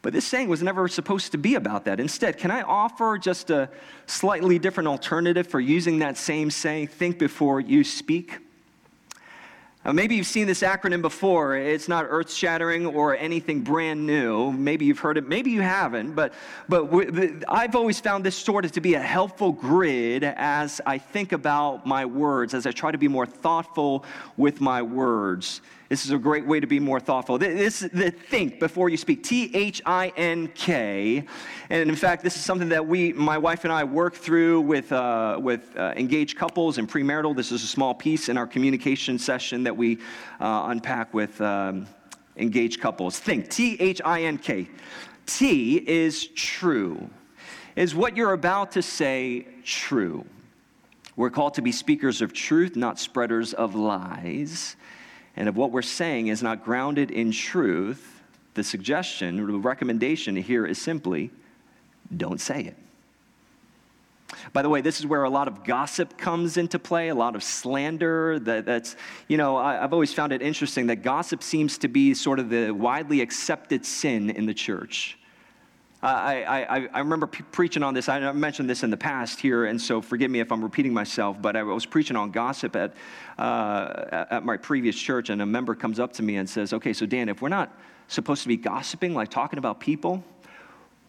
But 0.02 0.12
this 0.12 0.24
saying 0.24 0.48
was 0.48 0.62
never 0.62 0.86
supposed 0.86 1.32
to 1.32 1.38
be 1.38 1.56
about 1.56 1.84
that. 1.86 1.98
Instead, 1.98 2.38
can 2.38 2.52
I 2.52 2.62
offer 2.62 3.18
just 3.18 3.50
a 3.50 3.68
slightly 4.06 4.60
different 4.60 4.86
alternative 4.86 5.48
for 5.48 5.58
using 5.58 5.98
that 5.98 6.16
same 6.16 6.52
saying, 6.52 6.86
think 6.86 7.18
before 7.18 7.58
you 7.58 7.82
speak? 7.82 8.38
Now, 9.84 9.92
maybe 9.92 10.16
you've 10.16 10.26
seen 10.26 10.46
this 10.46 10.62
acronym 10.62 11.02
before. 11.02 11.56
It's 11.56 11.88
not 11.88 12.04
earth 12.08 12.32
shattering 12.32 12.84
or 12.84 13.16
anything 13.16 13.62
brand 13.62 14.06
new. 14.06 14.52
Maybe 14.52 14.84
you've 14.84 14.98
heard 14.98 15.16
it, 15.16 15.26
maybe 15.26 15.50
you 15.50 15.62
haven't. 15.62 16.14
But, 16.14 16.34
but 16.68 16.90
I've 17.48 17.76
always 17.76 18.00
found 18.00 18.24
this 18.24 18.36
sort 18.36 18.64
of 18.64 18.72
to 18.72 18.80
be 18.80 18.94
a 18.94 19.00
helpful 19.00 19.52
grid 19.52 20.24
as 20.24 20.80
I 20.84 20.98
think 20.98 21.32
about 21.32 21.86
my 21.86 22.04
words, 22.04 22.54
as 22.54 22.66
I 22.66 22.72
try 22.72 22.90
to 22.90 22.98
be 22.98 23.08
more 23.08 23.24
thoughtful 23.24 24.04
with 24.36 24.60
my 24.60 24.82
words. 24.82 25.60
This 25.88 26.04
is 26.04 26.10
a 26.10 26.18
great 26.18 26.46
way 26.46 26.60
to 26.60 26.66
be 26.66 26.78
more 26.78 27.00
thoughtful. 27.00 27.38
This 27.38 27.80
is 27.80 27.90
the 27.90 28.10
think 28.10 28.60
before 28.60 28.90
you 28.90 28.98
speak. 28.98 29.22
T 29.22 29.50
H 29.54 29.80
I 29.86 30.12
N 30.18 30.48
K. 30.48 31.24
And 31.70 31.88
in 31.88 31.96
fact, 31.96 32.22
this 32.22 32.36
is 32.36 32.44
something 32.44 32.68
that 32.68 32.86
we, 32.86 33.14
my 33.14 33.38
wife 33.38 33.64
and 33.64 33.72
I, 33.72 33.84
work 33.84 34.14
through 34.14 34.60
with 34.60 34.92
uh, 34.92 35.38
with 35.40 35.74
uh, 35.78 35.94
engaged 35.96 36.36
couples 36.36 36.76
and 36.76 36.86
premarital. 36.86 37.34
This 37.34 37.52
is 37.52 37.64
a 37.64 37.66
small 37.66 37.94
piece 37.94 38.28
in 38.28 38.36
our 38.36 38.46
communication 38.46 39.18
session 39.18 39.62
that 39.64 39.74
we 39.74 39.96
uh, 40.40 40.66
unpack 40.68 41.14
with 41.14 41.40
um, 41.40 41.86
engaged 42.36 42.80
couples. 42.80 43.18
Think. 43.18 43.48
T 43.48 43.78
H 43.80 44.02
I 44.04 44.24
N 44.24 44.36
K. 44.36 44.68
T 45.24 45.76
is 45.76 46.26
true. 46.26 47.08
Is 47.76 47.94
what 47.94 48.14
you're 48.14 48.34
about 48.34 48.72
to 48.72 48.82
say 48.82 49.46
true? 49.64 50.26
We're 51.16 51.30
called 51.30 51.54
to 51.54 51.62
be 51.62 51.72
speakers 51.72 52.20
of 52.20 52.34
truth, 52.34 52.76
not 52.76 52.98
spreaders 52.98 53.54
of 53.54 53.74
lies 53.74 54.76
and 55.38 55.48
if 55.48 55.54
what 55.54 55.70
we're 55.70 55.82
saying 55.82 56.26
is 56.26 56.42
not 56.42 56.64
grounded 56.64 57.12
in 57.12 57.30
truth, 57.30 58.20
the 58.54 58.64
suggestion, 58.64 59.36
the 59.36 59.58
recommendation 59.58 60.34
here 60.34 60.66
is 60.66 60.78
simply 60.78 61.30
don't 62.14 62.40
say 62.40 62.62
it. 62.64 62.76
By 64.52 64.62
the 64.62 64.68
way, 64.68 64.80
this 64.80 64.98
is 64.98 65.06
where 65.06 65.22
a 65.22 65.30
lot 65.30 65.46
of 65.46 65.62
gossip 65.62 66.18
comes 66.18 66.56
into 66.56 66.80
play, 66.80 67.08
a 67.08 67.14
lot 67.14 67.36
of 67.36 67.44
slander. 67.44 68.40
That, 68.40 68.66
that's, 68.66 68.96
you 69.28 69.36
know, 69.36 69.56
I, 69.56 69.74
have 69.74 69.92
always 69.92 70.12
found 70.12 70.32
it 70.32 70.42
interesting 70.42 70.88
that 70.88 71.02
gossip 71.02 71.44
seems 71.44 71.78
to 71.78 71.88
be 71.88 72.14
sort 72.14 72.40
of 72.40 72.50
the 72.50 72.72
widely 72.72 73.20
accepted 73.20 73.86
sin 73.86 74.30
in 74.30 74.44
the 74.44 74.54
church. 74.54 75.18
I, 76.00 76.64
I, 76.68 76.88
I 76.92 76.98
remember 77.00 77.26
preaching 77.26 77.82
on 77.82 77.92
this. 77.92 78.08
I 78.08 78.30
mentioned 78.32 78.70
this 78.70 78.84
in 78.84 78.90
the 78.90 78.96
past 78.96 79.40
here, 79.40 79.64
and 79.64 79.80
so 79.80 80.00
forgive 80.00 80.30
me 80.30 80.38
if 80.38 80.52
I'm 80.52 80.62
repeating 80.62 80.94
myself, 80.94 81.40
but 81.42 81.56
I 81.56 81.62
was 81.64 81.86
preaching 81.86 82.16
on 82.16 82.30
gossip 82.30 82.76
at, 82.76 82.94
uh, 83.36 84.26
at 84.30 84.44
my 84.44 84.56
previous 84.56 84.96
church, 84.96 85.28
and 85.30 85.42
a 85.42 85.46
member 85.46 85.74
comes 85.74 85.98
up 85.98 86.12
to 86.14 86.22
me 86.22 86.36
and 86.36 86.48
says, 86.48 86.72
Okay, 86.72 86.92
so 86.92 87.04
Dan, 87.04 87.28
if 87.28 87.42
we're 87.42 87.48
not 87.48 87.76
supposed 88.06 88.42
to 88.42 88.48
be 88.48 88.56
gossiping, 88.56 89.12
like 89.12 89.28
talking 89.28 89.58
about 89.58 89.80
people, 89.80 90.22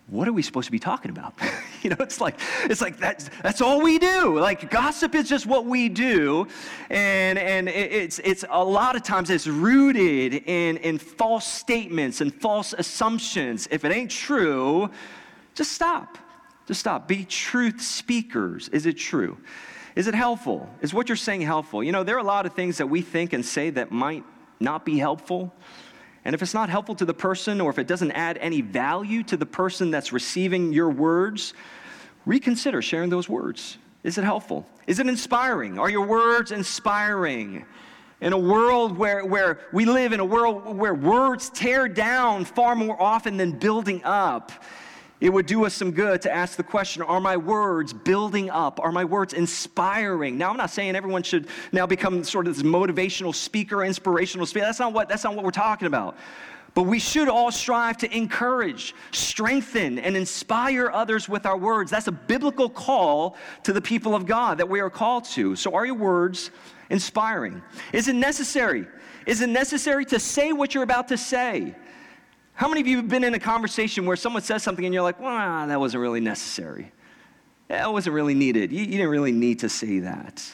what 0.09 0.27
are 0.27 0.33
we 0.33 0.41
supposed 0.41 0.65
to 0.65 0.71
be 0.71 0.79
talking 0.79 1.11
about? 1.11 1.33
you 1.81 1.89
know, 1.89 1.97
it's 1.99 2.19
like 2.19 2.35
it's 2.63 2.81
like 2.81 2.97
that's 2.97 3.29
that's 3.43 3.61
all 3.61 3.81
we 3.81 3.99
do. 3.99 4.39
Like 4.39 4.69
gossip 4.69 5.15
is 5.15 5.29
just 5.29 5.45
what 5.45 5.65
we 5.65 5.89
do, 5.89 6.47
and 6.89 7.37
and 7.37 7.69
it's 7.69 8.19
it's 8.19 8.43
a 8.49 8.63
lot 8.63 8.95
of 8.95 9.03
times 9.03 9.29
it's 9.29 9.47
rooted 9.47 10.33
in 10.33 10.77
in 10.77 10.97
false 10.97 11.45
statements 11.45 12.21
and 12.21 12.33
false 12.33 12.73
assumptions. 12.73 13.67
If 13.71 13.85
it 13.85 13.91
ain't 13.91 14.11
true, 14.11 14.89
just 15.53 15.73
stop. 15.73 16.17
Just 16.65 16.81
stop. 16.81 17.07
Be 17.07 17.25
truth 17.25 17.81
speakers. 17.81 18.69
Is 18.69 18.85
it 18.85 18.93
true? 18.93 19.37
Is 19.95 20.07
it 20.07 20.13
helpful? 20.15 20.69
Is 20.81 20.93
what 20.93 21.09
you're 21.09 21.15
saying 21.15 21.41
helpful? 21.41 21.83
You 21.83 21.91
know, 21.91 22.03
there 22.03 22.15
are 22.15 22.19
a 22.19 22.23
lot 22.23 22.45
of 22.45 22.53
things 22.53 22.77
that 22.77 22.87
we 22.87 23.01
think 23.01 23.33
and 23.33 23.43
say 23.43 23.69
that 23.71 23.91
might 23.91 24.23
not 24.59 24.85
be 24.85 24.97
helpful. 24.97 25.53
And 26.25 26.33
if 26.35 26.41
it's 26.41 26.53
not 26.53 26.69
helpful 26.69 26.95
to 26.95 27.05
the 27.05 27.13
person 27.13 27.61
or 27.61 27.69
if 27.69 27.79
it 27.79 27.87
doesn't 27.87 28.11
add 28.11 28.37
any 28.39 28.61
value 28.61 29.23
to 29.23 29.37
the 29.37 29.45
person 29.45 29.91
that's 29.91 30.11
receiving 30.11 30.73
your 30.73 30.89
words, 30.89 31.53
reconsider 32.25 32.81
sharing 32.81 33.09
those 33.09 33.29
words. 33.29 33.77
Is 34.03 34.17
it 34.17 34.23
helpful? 34.23 34.67
Is 34.87 34.99
it 34.99 35.07
inspiring? 35.07 35.79
Are 35.79 35.89
your 35.89 36.05
words 36.05 36.51
inspiring? 36.51 37.65
In 38.21 38.33
a 38.33 38.37
world 38.37 38.97
where, 38.97 39.25
where 39.25 39.59
we 39.71 39.85
live 39.85 40.11
in 40.11 40.19
a 40.19 40.25
world 40.25 40.75
where 40.75 40.93
words 40.93 41.49
tear 41.49 41.87
down 41.87 42.43
far 42.43 42.75
more 42.75 43.01
often 43.01 43.37
than 43.37 43.53
building 43.53 44.01
up, 44.03 44.51
it 45.21 45.29
would 45.29 45.45
do 45.45 45.65
us 45.65 45.73
some 45.73 45.91
good 45.91 46.21
to 46.21 46.31
ask 46.31 46.55
the 46.55 46.63
question 46.63 47.01
Are 47.01 47.19
my 47.19 47.35
words 47.35 47.91
building 47.91 48.49
up? 48.49 48.79
Are 48.79 48.91
my 48.91 49.03
words 49.03 49.33
inspiring? 49.33 50.37
Now, 50.37 50.49
I'm 50.49 50.57
not 50.57 50.69
saying 50.69 50.95
everyone 50.95 51.23
should 51.23 51.47
now 51.71 51.85
become 51.85 52.23
sort 52.23 52.47
of 52.47 52.55
this 52.55 52.63
motivational 52.63 53.35
speaker, 53.35 53.83
inspirational 53.83 54.45
speaker. 54.45 54.65
That's 54.65 54.79
not 54.79 54.93
what, 54.93 55.09
that's 55.09 55.23
not 55.23 55.35
what 55.35 55.43
we're 55.43 55.51
talking 55.51 55.87
about. 55.87 56.17
But 56.73 56.83
we 56.83 56.99
should 56.99 57.27
all 57.27 57.51
strive 57.51 57.97
to 57.97 58.15
encourage, 58.15 58.93
strengthen, 59.11 59.99
and 59.99 60.15
inspire 60.15 60.89
others 60.91 61.27
with 61.27 61.45
our 61.45 61.57
words. 61.57 61.91
That's 61.91 62.07
a 62.07 62.11
biblical 62.11 62.69
call 62.69 63.35
to 63.63 63.73
the 63.73 63.81
people 63.81 64.15
of 64.15 64.25
God 64.25 64.59
that 64.59 64.69
we 64.69 64.79
are 64.79 64.89
called 64.89 65.25
to. 65.25 65.55
So, 65.55 65.73
are 65.73 65.85
your 65.85 65.95
words 65.95 66.51
inspiring? 66.89 67.61
Is 67.91 68.07
it 68.07 68.15
necessary? 68.15 68.87
Is 69.25 69.41
it 69.41 69.49
necessary 69.49 70.05
to 70.05 70.19
say 70.19 70.53
what 70.53 70.73
you're 70.73 70.83
about 70.83 71.09
to 71.09 71.17
say? 71.17 71.75
How 72.59 72.67
many 72.67 72.81
of 72.81 72.87
you 72.87 72.97
have 72.97 73.07
been 73.07 73.23
in 73.23 73.33
a 73.33 73.39
conversation 73.39 74.05
where 74.05 74.17
someone 74.17 74.41
says 74.41 74.63
something 74.63 74.83
and 74.83 74.93
you're 74.93 75.01
like, 75.01 75.17
well, 75.17 75.65
that 75.65 75.79
wasn't 75.79 76.01
really 76.01 76.19
necessary? 76.19 76.91
That 77.69 77.89
wasn't 77.93 78.15
really 78.15 78.33
needed. 78.33 78.73
You, 78.73 78.79
you 78.79 78.97
didn't 78.97 79.07
really 79.07 79.31
need 79.31 79.59
to 79.59 79.69
say 79.69 79.99
that. 79.99 80.45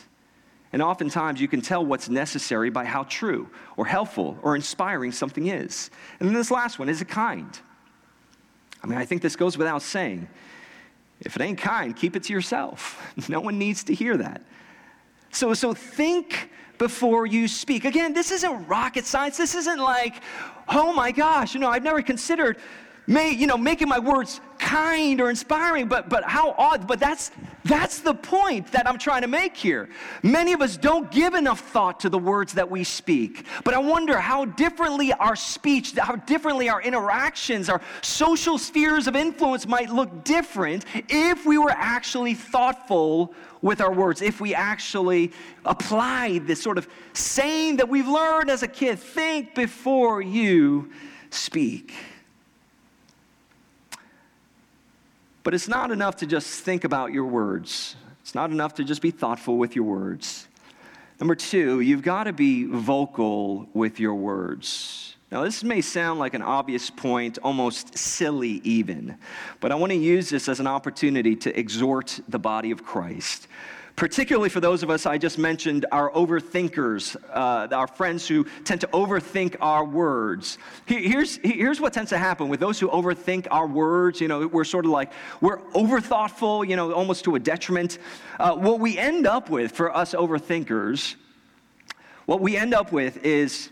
And 0.71 0.83
oftentimes 0.83 1.41
you 1.41 1.47
can 1.47 1.61
tell 1.61 1.83
what's 1.83 2.07
necessary 2.07 2.69
by 2.69 2.85
how 2.85 3.05
true 3.05 3.49
or 3.75 3.87
helpful 3.87 4.37
or 4.43 4.55
inspiring 4.55 5.11
something 5.11 5.47
is. 5.47 5.89
And 6.19 6.29
then 6.29 6.35
this 6.35 6.51
last 6.51 6.77
one 6.77 6.89
is 6.89 7.01
it 7.01 7.07
kind? 7.07 7.59
I 8.83 8.85
mean, 8.85 8.99
I 8.99 9.05
think 9.05 9.23
this 9.23 9.35
goes 9.35 9.57
without 9.57 9.81
saying. 9.81 10.27
If 11.21 11.35
it 11.35 11.41
ain't 11.41 11.57
kind, 11.57 11.95
keep 11.95 12.15
it 12.15 12.21
to 12.25 12.33
yourself. 12.33 13.01
No 13.29 13.41
one 13.41 13.57
needs 13.57 13.83
to 13.85 13.95
hear 13.95 14.15
that. 14.17 14.43
So, 15.31 15.55
so 15.55 15.73
think 15.73 16.51
before 16.77 17.25
you 17.25 17.47
speak. 17.47 17.85
Again, 17.85 18.13
this 18.13 18.31
isn't 18.31 18.67
rocket 18.67 19.05
science. 19.05 19.37
This 19.37 19.55
isn't 19.55 19.79
like, 19.79 20.21
oh 20.69 20.93
my 20.93 21.11
gosh, 21.11 21.53
you 21.53 21.59
know, 21.59 21.69
I've 21.69 21.83
never 21.83 22.01
considered 22.01 22.57
may, 23.07 23.31
you 23.31 23.47
know, 23.47 23.57
making 23.57 23.87
my 23.87 23.99
words 23.99 24.41
kind 24.57 25.21
or 25.21 25.29
inspiring, 25.29 25.87
but, 25.87 26.09
but 26.09 26.23
how 26.23 26.51
odd. 26.57 26.87
But 26.87 26.99
that's, 26.99 27.31
that's 27.63 27.99
the 27.99 28.13
point 28.13 28.71
that 28.71 28.87
I'm 28.87 28.97
trying 28.97 29.21
to 29.21 29.27
make 29.27 29.55
here. 29.55 29.89
Many 30.23 30.53
of 30.53 30.61
us 30.61 30.77
don't 30.77 31.11
give 31.11 31.33
enough 31.33 31.59
thought 31.59 31.99
to 32.01 32.09
the 32.09 32.17
words 32.17 32.53
that 32.53 32.69
we 32.69 32.83
speak. 32.83 33.45
But 33.63 33.73
I 33.73 33.79
wonder 33.79 34.17
how 34.17 34.45
differently 34.45 35.13
our 35.13 35.35
speech, 35.35 35.93
how 35.93 36.15
differently 36.15 36.69
our 36.69 36.81
interactions, 36.81 37.69
our 37.69 37.81
social 38.01 38.57
spheres 38.57 39.07
of 39.07 39.15
influence 39.15 39.67
might 39.67 39.89
look 39.89 40.23
different 40.23 40.85
if 41.09 41.45
we 41.45 41.57
were 41.57 41.71
actually 41.71 42.33
thoughtful 42.33 43.33
with 43.61 43.81
our 43.81 43.91
words, 43.91 44.21
if 44.21 44.39
we 44.39 44.53
actually 44.53 45.31
applied 45.65 46.45
this 46.45 46.61
sort 46.61 46.77
of 46.77 46.87
saying 47.13 47.77
that 47.77 47.89
we've 47.89 48.07
learned 48.07 48.49
as 48.49 48.63
a 48.63 48.67
kid 48.67 48.99
think 48.99 49.55
before 49.55 50.21
you 50.21 50.91
speak. 51.31 51.93
But 55.45 55.53
it's 55.53 55.67
not 55.67 55.91
enough 55.91 56.15
to 56.17 56.25
just 56.25 56.61
think 56.61 56.85
about 56.85 57.13
your 57.13 57.25
words. 57.25 57.95
It's 58.21 58.33
not 58.33 58.49
enough 58.49 58.73
to 58.73 58.83
just 58.83 58.99
be 58.99 59.11
thoughtful 59.11 59.59
with 59.59 59.75
your 59.75 59.85
words. 59.85 60.47
Number 61.19 61.35
two, 61.35 61.81
you've 61.81 62.01
got 62.01 62.23
to 62.23 62.33
be 62.33 62.65
vocal 62.65 63.69
with 63.71 63.99
your 63.99 64.15
words. 64.15 65.15
Now, 65.31 65.43
this 65.43 65.63
may 65.63 65.81
sound 65.81 66.19
like 66.19 66.33
an 66.33 66.41
obvious 66.41 66.89
point, 66.89 67.37
almost 67.43 67.95
silly 67.95 68.59
even, 68.63 69.17
but 69.59 69.71
I 69.71 69.75
want 69.75 69.91
to 69.91 69.97
use 69.97 70.31
this 70.31 70.49
as 70.49 70.59
an 70.59 70.65
opportunity 70.65 71.35
to 71.35 71.59
exhort 71.59 72.19
the 72.27 72.39
body 72.39 72.71
of 72.71 72.83
Christ 72.83 73.47
particularly 73.95 74.49
for 74.49 74.59
those 74.59 74.83
of 74.83 74.89
us 74.89 75.05
I 75.05 75.17
just 75.17 75.37
mentioned, 75.37 75.85
our 75.91 76.11
overthinkers, 76.11 77.15
uh, 77.31 77.73
our 77.73 77.87
friends 77.87 78.27
who 78.27 78.45
tend 78.63 78.81
to 78.81 78.87
overthink 78.87 79.55
our 79.61 79.85
words. 79.85 80.57
Here's, 80.85 81.37
here's 81.37 81.79
what 81.79 81.93
tends 81.93 82.09
to 82.09 82.17
happen 82.17 82.49
with 82.49 82.59
those 82.59 82.79
who 82.79 82.89
overthink 82.89 83.47
our 83.51 83.67
words. 83.67 84.19
You 84.19 84.27
know, 84.27 84.47
we're 84.47 84.65
sort 84.65 84.85
of 84.85 84.91
like, 84.91 85.11
we're 85.39 85.61
overthoughtful, 85.73 86.65
you 86.65 86.75
know, 86.75 86.91
almost 86.91 87.23
to 87.25 87.35
a 87.35 87.39
detriment. 87.39 87.99
Uh, 88.39 88.55
what 88.55 88.79
we 88.79 88.97
end 88.97 89.25
up 89.25 89.49
with 89.49 89.71
for 89.71 89.95
us 89.95 90.13
overthinkers, 90.13 91.15
what 92.25 92.41
we 92.41 92.57
end 92.57 92.73
up 92.73 92.91
with 92.91 93.23
is, 93.23 93.69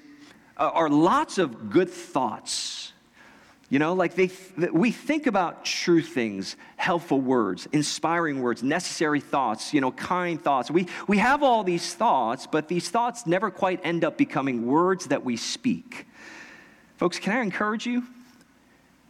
uh, 0.58 0.70
are 0.74 0.90
lots 0.90 1.38
of 1.38 1.70
good 1.70 1.90
thoughts 1.90 2.93
you 3.70 3.80
know, 3.80 3.94
like 3.94 4.14
they, 4.16 4.30
we 4.72 4.92
think 4.92 5.26
about 5.26 5.66
true 5.66 6.02
things, 6.02 6.56
helpful 6.76 7.20
words, 7.20 7.68
inspiring 7.72 8.42
words, 8.42 8.62
necessary 8.62 9.20
thoughts, 9.20 9.74
you 9.74 9.82
know, 9.82 9.92
kind 9.92 10.42
thoughts. 10.42 10.70
We, 10.70 10.88
we 11.08 11.18
have 11.18 11.42
all 11.42 11.64
these 11.64 11.94
thoughts, 11.96 12.46
but 12.46 12.68
these 12.68 12.90
thoughts 12.90 13.26
never 13.26 13.50
quite 13.50 13.80
end 13.84 14.04
up 14.04 14.18
becoming 14.18 14.66
words 14.66 15.08
that 15.08 15.24
we 15.24 15.38
speak. 15.38 16.06
Folks, 16.98 17.18
can 17.18 17.34
I 17.34 17.42
encourage 17.42 17.86
you? 17.86 18.04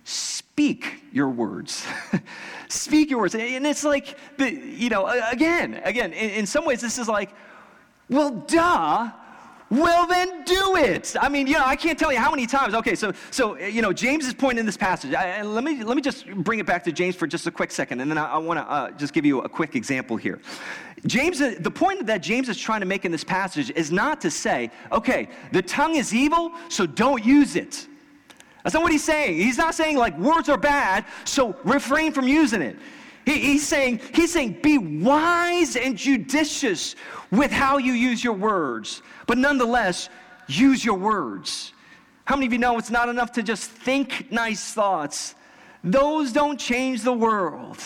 Speak 0.05 1.03
your 1.11 1.29
words. 1.29 1.85
speak 2.69 3.09
your 3.09 3.19
words. 3.19 3.35
And 3.35 3.65
it's 3.65 3.83
like, 3.83 4.17
you 4.37 4.89
know, 4.89 5.07
again, 5.29 5.81
again, 5.83 6.13
in, 6.13 6.29
in 6.31 6.45
some 6.45 6.65
ways, 6.65 6.79
this 6.79 6.97
is 6.99 7.09
like, 7.09 7.31
well, 8.09 8.31
duh 8.31 9.11
well, 9.73 10.05
then 10.05 10.43
do 10.43 10.75
it. 10.77 11.15
I 11.19 11.29
mean, 11.29 11.47
you 11.47 11.53
know, 11.53 11.65
I 11.65 11.75
can't 11.75 11.97
tell 11.97 12.11
you 12.11 12.19
how 12.19 12.29
many 12.29 12.45
times. 12.45 12.75
Okay, 12.75 12.95
so, 12.95 13.11
so 13.31 13.57
you 13.57 13.81
know, 13.81 13.91
James 13.91 14.27
is 14.27 14.33
pointing 14.33 14.59
in 14.59 14.65
this 14.65 14.77
passage. 14.77 15.13
I, 15.13 15.41
let, 15.41 15.63
me, 15.63 15.83
let 15.83 15.95
me 15.95 16.01
just 16.01 16.27
bring 16.27 16.59
it 16.59 16.65
back 16.65 16.83
to 16.83 16.91
James 16.91 17.15
for 17.15 17.25
just 17.25 17.47
a 17.47 17.51
quick 17.51 17.71
second, 17.71 17.99
and 17.99 18.09
then 18.09 18.17
I, 18.17 18.33
I 18.33 18.37
want 18.37 18.59
to 18.59 18.63
uh, 18.63 18.91
just 18.91 19.13
give 19.13 19.25
you 19.25 19.41
a 19.41 19.49
quick 19.49 19.75
example 19.75 20.15
here. 20.15 20.39
James, 21.07 21.41
uh, 21.41 21.55
the 21.59 21.71
point 21.71 22.05
that 22.05 22.19
James 22.19 22.49
is 22.49 22.57
trying 22.57 22.81
to 22.81 22.85
make 22.85 23.03
in 23.03 23.11
this 23.11 23.23
passage 23.23 23.71
is 23.71 23.91
not 23.91 24.21
to 24.21 24.29
say, 24.29 24.69
okay, 24.91 25.27
the 25.51 25.61
tongue 25.61 25.95
is 25.95 26.13
evil, 26.13 26.51
so 26.69 26.85
don't 26.85 27.25
use 27.25 27.55
it. 27.55 27.87
That's 28.63 28.73
not 28.73 28.83
what 28.83 28.91
he's 28.91 29.03
saying. 29.03 29.37
He's 29.37 29.57
not 29.57 29.75
saying 29.75 29.97
like 29.97 30.17
words 30.17 30.49
are 30.49 30.57
bad, 30.57 31.05
so 31.25 31.55
refrain 31.63 32.13
from 32.13 32.27
using 32.27 32.61
it. 32.61 32.77
He, 33.25 33.39
he's, 33.39 33.67
saying, 33.67 34.01
he's 34.13 34.33
saying, 34.33 34.59
be 34.61 34.77
wise 34.77 35.75
and 35.75 35.97
judicious 35.97 36.95
with 37.31 37.51
how 37.51 37.77
you 37.77 37.93
use 37.93 38.23
your 38.23 38.33
words, 38.33 39.01
but 39.27 39.37
nonetheless, 39.37 40.09
use 40.47 40.83
your 40.83 40.97
words. 40.97 41.73
How 42.25 42.35
many 42.35 42.45
of 42.47 42.53
you 42.53 42.59
know 42.59 42.77
it's 42.77 42.91
not 42.91 43.09
enough 43.09 43.31
to 43.33 43.43
just 43.43 43.69
think 43.69 44.31
nice 44.31 44.73
thoughts? 44.73 45.35
Those 45.83 46.31
don't 46.31 46.59
change 46.59 47.01
the 47.01 47.13
world. 47.13 47.77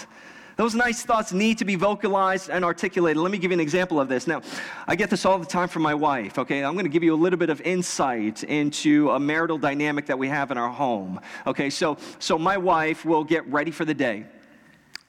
Those 0.56 0.74
nice 0.74 1.04
thoughts 1.04 1.34
need 1.34 1.60
to 1.60 1.66
be 1.66 1.76
vocalized 1.76 2.50
and 2.50 2.66
articulated. 2.66 3.22
Let 3.22 3.32
me 3.32 3.38
give 3.38 3.52
you 3.52 3.56
an 3.56 3.60
example 3.60 4.00
of 4.00 4.10
this. 4.10 4.26
Now, 4.26 4.42
I 4.88 4.96
get 4.96 5.12
this 5.12 5.24
all 5.24 5.38
the 5.38 5.46
time 5.46 5.68
from 5.68 5.84
my 5.84 5.94
wife, 5.94 6.40
okay? 6.40 6.64
I'm 6.64 6.76
to 6.76 6.90
give 6.90 7.04
you 7.04 7.14
a 7.14 7.16
little 7.16 7.38
bit 7.38 7.52
of 7.52 7.62
insight 7.62 8.44
into 8.44 9.12
a 9.12 9.20
marital 9.20 9.60
dynamic 9.60 10.08
that 10.08 10.18
we 10.18 10.28
have 10.30 10.50
in 10.50 10.58
our 10.58 10.70
home. 10.70 11.20
Okay, 11.46 11.70
so 11.70 11.98
so 12.18 12.40
my 12.40 12.58
wife 12.58 13.06
will 13.06 13.24
get 13.24 13.48
ready 13.52 13.70
for 13.70 13.86
the 13.86 13.94
day 13.94 14.26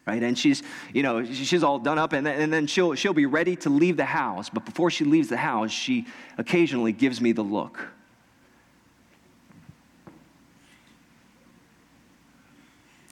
right? 0.08 0.22
And 0.22 0.38
she's, 0.38 0.62
you 0.94 1.02
know, 1.02 1.22
she's 1.22 1.62
all 1.62 1.78
done 1.78 1.98
up, 1.98 2.14
and 2.14 2.26
then, 2.26 2.40
and 2.40 2.50
then 2.50 2.66
she'll, 2.66 2.94
she'll 2.94 3.12
be 3.12 3.26
ready 3.26 3.54
to 3.56 3.68
leave 3.68 3.98
the 3.98 4.06
house. 4.06 4.48
But 4.48 4.64
before 4.64 4.90
she 4.90 5.04
leaves 5.04 5.28
the 5.28 5.36
house, 5.36 5.70
she 5.70 6.06
occasionally 6.38 6.92
gives 6.92 7.20
me 7.20 7.32
the 7.32 7.42
look. 7.42 7.86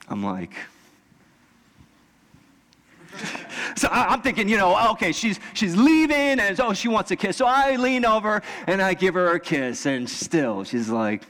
I'm 0.09 0.23
like, 0.23 0.53
so 3.75 3.89
I, 3.89 4.13
am 4.13 4.21
thinking, 4.23 4.49
you 4.49 4.57
know, 4.57 4.91
okay, 4.93 5.11
she's 5.11 5.39
she's 5.53 5.75
leaving, 5.75 6.39
and 6.39 6.59
oh, 6.59 6.73
she 6.73 6.87
wants 6.87 7.11
a 7.11 7.15
kiss. 7.15 7.37
So 7.37 7.45
I 7.45 7.75
lean 7.75 8.05
over 8.05 8.41
and 8.65 8.81
I 8.81 8.93
give 8.95 9.13
her 9.13 9.33
a 9.33 9.39
kiss, 9.39 9.85
and 9.85 10.09
still 10.09 10.63
she's 10.63 10.89
like, 10.89 11.23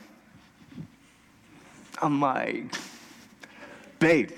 I'm 2.02 2.22
like, 2.22 2.76
babe, 4.00 4.30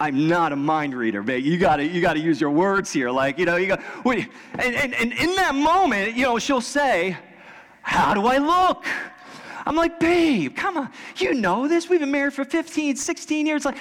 I'm 0.00 0.28
not 0.28 0.52
a 0.52 0.56
mind 0.56 0.94
reader, 0.94 1.22
babe. 1.22 1.44
You 1.44 1.58
gotta, 1.58 1.84
you 1.84 2.00
gotta 2.00 2.20
use 2.20 2.40
your 2.40 2.50
words 2.50 2.92
here. 2.92 3.10
Like, 3.10 3.38
you 3.38 3.46
know, 3.46 3.56
you 3.56 3.66
go. 3.66 3.78
And, 4.04 4.26
and, 4.58 4.94
and 4.94 5.12
in 5.12 5.34
that 5.36 5.54
moment, 5.54 6.14
you 6.14 6.22
know, 6.22 6.38
she'll 6.38 6.60
say, 6.60 7.16
How 7.82 8.14
do 8.14 8.26
I 8.26 8.38
look? 8.38 8.84
I'm 9.68 9.76
like, 9.76 10.00
babe, 10.00 10.56
come 10.56 10.78
on. 10.78 10.90
You 11.18 11.34
know 11.34 11.68
this. 11.68 11.90
We've 11.90 12.00
been 12.00 12.10
married 12.10 12.32
for 12.32 12.42
15, 12.42 12.96
16 12.96 13.46
years. 13.46 13.66
Like, 13.66 13.76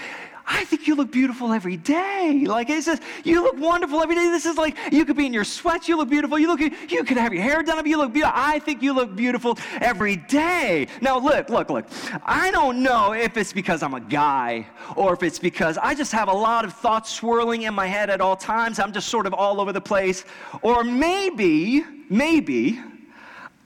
I 0.50 0.64
think 0.64 0.88
you 0.88 0.96
look 0.96 1.12
beautiful 1.12 1.52
every 1.52 1.76
day. 1.76 2.46
Like 2.48 2.70
it 2.70 2.82
says, 2.82 3.02
you 3.26 3.44
look 3.44 3.60
wonderful 3.60 4.02
every 4.02 4.16
day. 4.16 4.30
This 4.30 4.46
is 4.46 4.56
like 4.56 4.78
you 4.94 5.04
could 5.04 5.18
be 5.18 5.26
in 5.26 5.34
your 5.34 5.44
sweats, 5.44 5.90
you 5.90 5.98
look 5.98 6.10
beautiful. 6.10 6.40
You 6.40 6.48
look, 6.48 6.62
you 6.62 7.04
could 7.04 7.18
have 7.18 7.34
your 7.34 7.44
hair 7.44 7.62
done 7.64 7.78
up, 7.78 7.86
you 7.86 7.98
look 7.98 8.14
beautiful. 8.14 8.34
I 8.34 8.60
think 8.60 8.82
you 8.82 8.94
look 8.94 9.14
beautiful 9.14 9.58
every 9.82 10.16
day. 10.16 10.88
Now 11.02 11.20
look, 11.20 11.50
look, 11.50 11.70
look. 11.70 11.86
I 12.24 12.50
don't 12.52 12.82
know 12.82 13.14
if 13.14 13.36
it's 13.36 13.52
because 13.52 13.84
I'm 13.84 13.94
a 13.94 14.00
guy 14.00 14.66
or 14.96 15.14
if 15.14 15.22
it's 15.22 15.38
because 15.38 15.78
I 15.78 15.94
just 15.94 16.14
have 16.14 16.30
a 16.30 16.34
lot 16.34 16.64
of 16.64 16.72
thoughts 16.72 17.12
swirling 17.12 17.64
in 17.64 17.74
my 17.74 17.86
head 17.86 18.10
at 18.10 18.22
all 18.22 18.38
times. 18.38 18.80
I'm 18.80 18.94
just 18.94 19.10
sort 19.10 19.28
of 19.28 19.34
all 19.34 19.60
over 19.60 19.74
the 19.74 19.82
place. 19.82 20.24
Or 20.62 20.86
maybe, 20.86 21.84
maybe, 22.10 22.80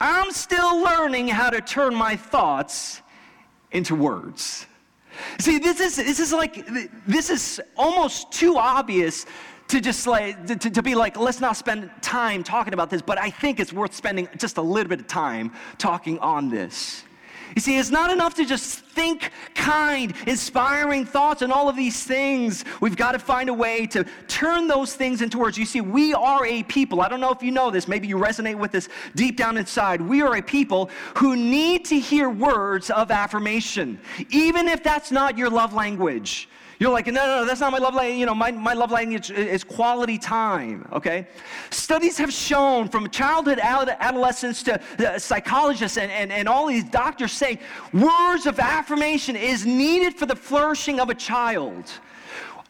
I'm 0.00 0.32
still 0.32 0.82
learning 0.82 1.28
how 1.28 1.50
to 1.50 1.60
turn 1.60 1.94
my 1.94 2.16
thoughts 2.16 3.02
into 3.70 3.94
words. 3.94 4.66
See, 5.38 5.58
this 5.58 5.80
is, 5.80 5.96
this 5.96 6.20
is 6.20 6.32
like, 6.32 6.66
this 7.06 7.30
is 7.30 7.60
almost 7.76 8.32
too 8.32 8.56
obvious 8.56 9.26
to 9.68 9.80
just 9.80 10.06
like, 10.06 10.46
to, 10.46 10.56
to 10.56 10.82
be 10.82 10.94
like, 10.94 11.16
let's 11.18 11.40
not 11.40 11.56
spend 11.56 11.90
time 12.02 12.44
talking 12.44 12.74
about 12.74 12.90
this, 12.90 13.00
but 13.02 13.18
I 13.18 13.30
think 13.30 13.60
it's 13.60 13.72
worth 13.72 13.94
spending 13.94 14.28
just 14.36 14.58
a 14.58 14.62
little 14.62 14.88
bit 14.88 15.00
of 15.00 15.06
time 15.06 15.52
talking 15.78 16.18
on 16.18 16.50
this. 16.50 17.04
You 17.54 17.60
see, 17.60 17.78
it's 17.78 17.90
not 17.90 18.10
enough 18.10 18.34
to 18.34 18.44
just 18.44 18.80
think 18.80 19.30
kind, 19.54 20.14
inspiring 20.26 21.04
thoughts 21.04 21.42
and 21.42 21.52
all 21.52 21.68
of 21.68 21.76
these 21.76 22.04
things. 22.04 22.64
We've 22.80 22.96
got 22.96 23.12
to 23.12 23.18
find 23.18 23.48
a 23.48 23.54
way 23.54 23.86
to 23.88 24.04
turn 24.28 24.66
those 24.66 24.94
things 24.94 25.22
into 25.22 25.38
words. 25.38 25.58
You 25.58 25.64
see, 25.64 25.80
we 25.80 26.14
are 26.14 26.44
a 26.46 26.62
people. 26.64 27.00
I 27.00 27.08
don't 27.08 27.20
know 27.20 27.32
if 27.32 27.42
you 27.42 27.50
know 27.50 27.70
this, 27.70 27.88
maybe 27.88 28.08
you 28.08 28.16
resonate 28.16 28.56
with 28.56 28.72
this 28.72 28.88
deep 29.14 29.36
down 29.36 29.56
inside. 29.56 30.00
We 30.00 30.22
are 30.22 30.36
a 30.36 30.42
people 30.42 30.90
who 31.16 31.36
need 31.36 31.84
to 31.86 31.98
hear 31.98 32.30
words 32.30 32.90
of 32.90 33.10
affirmation, 33.10 34.00
even 34.30 34.68
if 34.68 34.82
that's 34.82 35.10
not 35.10 35.38
your 35.38 35.50
love 35.50 35.72
language. 35.74 36.48
You're 36.82 36.90
like, 36.90 37.06
no, 37.06 37.12
no, 37.12 37.40
no, 37.42 37.44
that's 37.44 37.60
not 37.60 37.70
my 37.70 37.78
love 37.78 37.94
language. 37.94 38.18
You 38.18 38.26
know, 38.26 38.34
my, 38.34 38.50
my 38.50 38.72
love 38.72 38.90
language 38.90 39.30
is 39.30 39.62
quality 39.62 40.18
time, 40.18 40.84
okay? 40.92 41.28
Studies 41.70 42.18
have 42.18 42.32
shown 42.32 42.88
from 42.88 43.08
childhood 43.08 43.60
adolescence 43.60 44.64
to 44.64 44.82
uh, 44.98 45.16
psychologists 45.16 45.96
and, 45.96 46.10
and, 46.10 46.32
and 46.32 46.48
all 46.48 46.66
these 46.66 46.82
doctors 46.82 47.30
say 47.30 47.60
words 47.92 48.46
of 48.46 48.58
affirmation 48.58 49.36
is 49.36 49.64
needed 49.64 50.16
for 50.16 50.26
the 50.26 50.34
flourishing 50.34 50.98
of 50.98 51.08
a 51.08 51.14
child. 51.14 51.88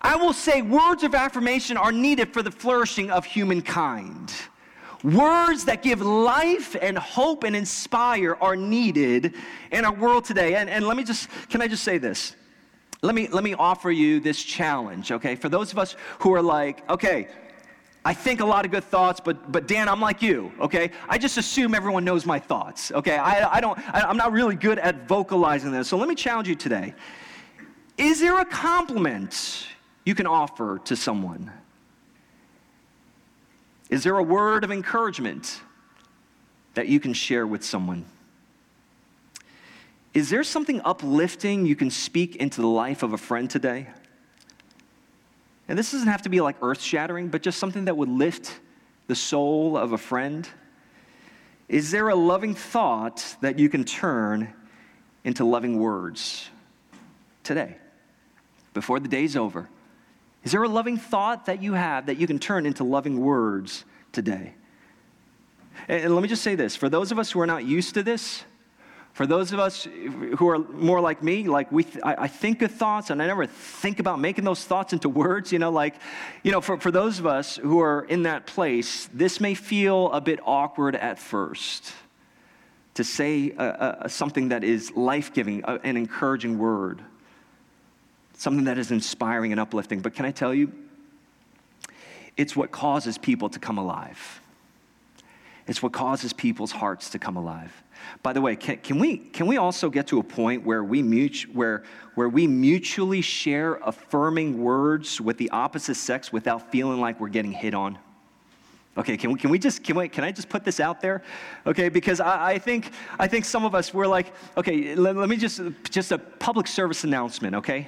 I 0.02 0.14
will 0.16 0.34
say 0.34 0.60
words 0.60 1.04
of 1.04 1.14
affirmation 1.14 1.78
are 1.78 1.90
needed 1.90 2.34
for 2.34 2.42
the 2.42 2.50
flourishing 2.50 3.10
of 3.10 3.24
humankind. 3.24 4.30
Words 5.02 5.64
that 5.64 5.82
give 5.82 6.02
life 6.02 6.76
and 6.82 6.98
hope 6.98 7.44
and 7.44 7.56
inspire 7.56 8.36
are 8.42 8.56
needed 8.56 9.36
in 9.70 9.86
our 9.86 9.94
world 9.94 10.26
today. 10.26 10.56
And, 10.56 10.68
and 10.68 10.86
let 10.86 10.98
me 10.98 11.02
just, 11.02 11.30
can 11.48 11.62
I 11.62 11.66
just 11.66 11.82
say 11.82 11.96
this? 11.96 12.36
Let 13.02 13.16
me, 13.16 13.26
let 13.28 13.42
me 13.42 13.54
offer 13.54 13.90
you 13.90 14.20
this 14.20 14.42
challenge, 14.42 15.10
okay? 15.10 15.34
For 15.34 15.48
those 15.48 15.72
of 15.72 15.78
us 15.78 15.96
who 16.20 16.32
are 16.34 16.42
like, 16.42 16.88
okay, 16.88 17.26
I 18.04 18.14
think 18.14 18.40
a 18.40 18.44
lot 18.44 18.64
of 18.64 18.70
good 18.70 18.84
thoughts, 18.84 19.20
but, 19.20 19.50
but 19.50 19.66
Dan, 19.66 19.88
I'm 19.88 20.00
like 20.00 20.22
you, 20.22 20.52
okay? 20.60 20.92
I 21.08 21.18
just 21.18 21.36
assume 21.36 21.74
everyone 21.74 22.04
knows 22.04 22.24
my 22.24 22.38
thoughts, 22.38 22.92
okay? 22.92 23.16
I, 23.16 23.56
I 23.56 23.60
don't, 23.60 23.76
I, 23.92 24.02
I'm 24.02 24.16
not 24.16 24.32
really 24.32 24.54
good 24.54 24.78
at 24.78 25.08
vocalizing 25.08 25.72
this. 25.72 25.88
So 25.88 25.96
let 25.96 26.08
me 26.08 26.14
challenge 26.14 26.46
you 26.46 26.54
today. 26.54 26.94
Is 27.98 28.20
there 28.20 28.40
a 28.40 28.44
compliment 28.44 29.66
you 30.04 30.14
can 30.14 30.26
offer 30.26 30.80
to 30.84 30.94
someone? 30.94 31.52
Is 33.90 34.04
there 34.04 34.16
a 34.16 34.22
word 34.22 34.62
of 34.62 34.70
encouragement 34.70 35.60
that 36.74 36.86
you 36.86 37.00
can 37.00 37.12
share 37.12 37.46
with 37.48 37.64
someone? 37.64 38.04
Is 40.14 40.28
there 40.28 40.44
something 40.44 40.80
uplifting 40.84 41.64
you 41.64 41.74
can 41.74 41.90
speak 41.90 42.36
into 42.36 42.60
the 42.60 42.66
life 42.66 43.02
of 43.02 43.12
a 43.12 43.18
friend 43.18 43.48
today? 43.48 43.88
And 45.68 45.78
this 45.78 45.92
doesn't 45.92 46.08
have 46.08 46.22
to 46.22 46.28
be 46.28 46.40
like 46.40 46.56
earth 46.60 46.82
shattering, 46.82 47.28
but 47.28 47.42
just 47.42 47.58
something 47.58 47.86
that 47.86 47.96
would 47.96 48.08
lift 48.08 48.60
the 49.06 49.14
soul 49.14 49.76
of 49.76 49.92
a 49.92 49.98
friend. 49.98 50.48
Is 51.68 51.90
there 51.90 52.08
a 52.10 52.14
loving 52.14 52.54
thought 52.54 53.36
that 53.40 53.58
you 53.58 53.68
can 53.68 53.84
turn 53.84 54.52
into 55.24 55.44
loving 55.44 55.78
words 55.78 56.50
today, 57.42 57.76
before 58.74 59.00
the 59.00 59.08
day's 59.08 59.36
over? 59.36 59.68
Is 60.44 60.52
there 60.52 60.62
a 60.62 60.68
loving 60.68 60.96
thought 60.96 61.46
that 61.46 61.62
you 61.62 61.72
have 61.72 62.06
that 62.06 62.18
you 62.18 62.26
can 62.26 62.38
turn 62.38 62.66
into 62.66 62.84
loving 62.84 63.20
words 63.20 63.84
today? 64.10 64.54
And, 65.88 66.14
let 66.14 66.22
me 66.22 66.28
just 66.28 66.42
say 66.42 66.54
this 66.54 66.76
for 66.76 66.88
those 66.88 67.12
of 67.12 67.18
us 67.18 67.30
who 67.30 67.40
are 67.40 67.46
not 67.46 67.64
used 67.64 67.94
to 67.94 68.02
this, 68.02 68.44
for 69.12 69.26
those 69.26 69.52
of 69.52 69.58
us 69.58 69.84
who 70.38 70.48
are 70.48 70.58
more 70.58 71.00
like 71.00 71.22
me, 71.22 71.44
like 71.44 71.70
we, 71.70 71.84
th- 71.84 72.02
I, 72.02 72.14
I, 72.22 72.28
think 72.28 72.62
of 72.62 72.72
thoughts 72.72 73.10
and 73.10 73.22
I 73.22 73.26
never 73.26 73.44
think 73.44 74.00
about 74.00 74.18
making 74.18 74.44
those 74.44 74.64
thoughts 74.64 74.94
into 74.94 75.10
words, 75.10 75.52
you 75.52 75.58
know, 75.58 75.70
like, 75.70 75.96
you 76.42 76.50
know, 76.50 76.62
for, 76.62 76.78
for 76.78 76.90
those 76.90 77.18
of 77.18 77.26
us 77.26 77.56
who 77.56 77.80
are 77.80 78.06
in 78.06 78.22
that 78.22 78.46
place, 78.46 79.10
this 79.12 79.38
may 79.38 79.54
feel 79.54 80.10
a 80.12 80.20
bit 80.20 80.40
awkward 80.44 80.96
at 80.96 81.18
first 81.18 81.92
to 82.94 83.04
say 83.04 83.52
uh, 83.52 83.62
uh, 83.62 84.08
something 84.08 84.48
that 84.48 84.64
is 84.64 84.92
life 84.92 85.34
giving, 85.34 85.62
uh, 85.64 85.78
an 85.84 85.98
encouraging 85.98 86.58
word, 86.58 87.02
something 88.34 88.64
that 88.64 88.78
is 88.78 88.90
inspiring 88.90 89.52
and 89.52 89.60
uplifting. 89.60 90.00
But 90.00 90.14
can 90.14 90.24
I 90.24 90.30
tell 90.30 90.54
you, 90.54 90.72
it's 92.38 92.56
what 92.56 92.70
causes 92.70 93.18
people 93.18 93.50
to 93.50 93.58
come 93.58 93.76
alive. 93.76 94.40
It's 95.66 95.82
what 95.82 95.92
causes 95.92 96.32
people's 96.32 96.72
hearts 96.72 97.10
to 97.10 97.18
come 97.18 97.36
alive. 97.36 97.82
By 98.22 98.32
the 98.32 98.40
way, 98.40 98.56
can, 98.56 98.78
can, 98.78 98.98
we, 98.98 99.16
can 99.16 99.46
we 99.46 99.56
also 99.56 99.90
get 99.90 100.06
to 100.08 100.18
a 100.18 100.22
point 100.22 100.64
where 100.64 100.84
we, 100.84 101.02
mutu- 101.02 101.52
where, 101.54 101.84
where 102.14 102.28
we 102.28 102.46
mutually 102.46 103.20
share 103.20 103.74
affirming 103.84 104.62
words 104.62 105.20
with 105.20 105.38
the 105.38 105.50
opposite 105.50 105.96
sex 105.96 106.32
without 106.32 106.70
feeling 106.70 107.00
like 107.00 107.20
we're 107.20 107.28
getting 107.28 107.52
hit 107.52 107.74
on? 107.74 107.98
Okay, 108.96 109.16
can 109.16 109.32
we, 109.32 109.38
can 109.38 109.48
we 109.48 109.58
just, 109.58 109.82
can, 109.82 109.96
we, 109.96 110.08
can 110.08 110.22
I 110.22 110.32
just 110.32 110.50
put 110.50 110.64
this 110.64 110.78
out 110.78 111.00
there? 111.00 111.22
Okay, 111.66 111.88
because 111.88 112.20
I, 112.20 112.52
I 112.52 112.58
think, 112.58 112.92
I 113.18 113.26
think 113.26 113.46
some 113.46 113.64
of 113.64 113.74
us, 113.74 113.94
we're 113.94 114.06
like, 114.06 114.34
okay, 114.56 114.94
let, 114.94 115.16
let 115.16 115.30
me 115.30 115.36
just, 115.36 115.62
just 115.90 116.12
a 116.12 116.18
public 116.18 116.66
service 116.66 117.02
announcement, 117.02 117.56
okay? 117.56 117.86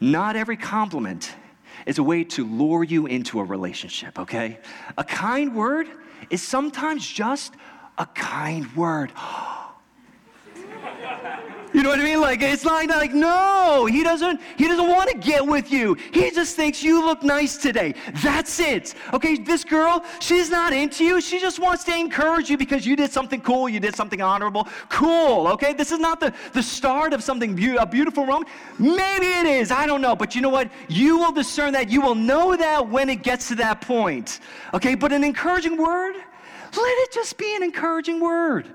Not 0.00 0.36
every 0.36 0.56
compliment 0.56 1.34
is 1.86 1.98
a 1.98 2.04
way 2.04 2.22
to 2.22 2.46
lure 2.46 2.84
you 2.84 3.06
into 3.06 3.40
a 3.40 3.44
relationship, 3.44 4.16
okay? 4.18 4.60
A 4.96 5.02
kind 5.02 5.56
word 5.56 5.88
is 6.30 6.40
sometimes 6.40 7.06
just 7.06 7.54
a 7.98 8.06
kind 8.06 8.74
word. 8.76 9.12
You 11.74 11.82
know 11.82 11.88
what 11.88 11.98
I 11.98 12.04
mean? 12.04 12.20
Like 12.20 12.40
it's 12.40 12.64
not 12.64 12.86
like 12.86 13.12
no, 13.12 13.86
he 13.86 14.04
doesn't 14.04 14.40
he 14.56 14.68
doesn't 14.68 14.88
want 14.88 15.10
to 15.10 15.18
get 15.18 15.44
with 15.44 15.72
you. 15.72 15.94
He 16.12 16.30
just 16.30 16.54
thinks 16.54 16.84
you 16.84 17.04
look 17.04 17.24
nice 17.24 17.56
today. 17.56 17.96
That's 18.22 18.60
it. 18.60 18.94
Okay, 19.12 19.34
this 19.34 19.64
girl, 19.64 20.04
she's 20.20 20.50
not 20.50 20.72
into 20.72 21.04
you. 21.04 21.20
She 21.20 21.40
just 21.40 21.58
wants 21.58 21.82
to 21.84 21.96
encourage 21.96 22.48
you 22.48 22.56
because 22.56 22.86
you 22.86 22.94
did 22.94 23.10
something 23.10 23.40
cool, 23.40 23.68
you 23.68 23.80
did 23.80 23.96
something 23.96 24.22
honorable. 24.22 24.68
Cool. 24.88 25.48
Okay? 25.48 25.72
This 25.72 25.90
is 25.90 25.98
not 25.98 26.20
the 26.20 26.32
the 26.52 26.62
start 26.62 27.12
of 27.12 27.24
something 27.24 27.56
be- 27.56 27.74
a 27.74 27.86
beautiful 27.86 28.24
moment. 28.24 28.48
Maybe 28.78 29.26
it 29.26 29.46
is. 29.46 29.72
I 29.72 29.84
don't 29.84 30.00
know, 30.00 30.14
but 30.14 30.36
you 30.36 30.42
know 30.42 30.50
what? 30.50 30.70
You 30.88 31.18
will 31.18 31.32
discern 31.32 31.72
that. 31.72 31.90
You 31.90 32.00
will 32.00 32.14
know 32.14 32.54
that 32.54 32.88
when 32.88 33.08
it 33.08 33.24
gets 33.24 33.48
to 33.48 33.56
that 33.56 33.80
point. 33.80 34.38
Okay? 34.74 34.94
But 34.94 35.12
an 35.12 35.24
encouraging 35.24 35.76
word, 35.76 36.14
let 36.14 36.98
it 36.98 37.12
just 37.12 37.36
be 37.36 37.56
an 37.56 37.64
encouraging 37.64 38.20
word. 38.20 38.68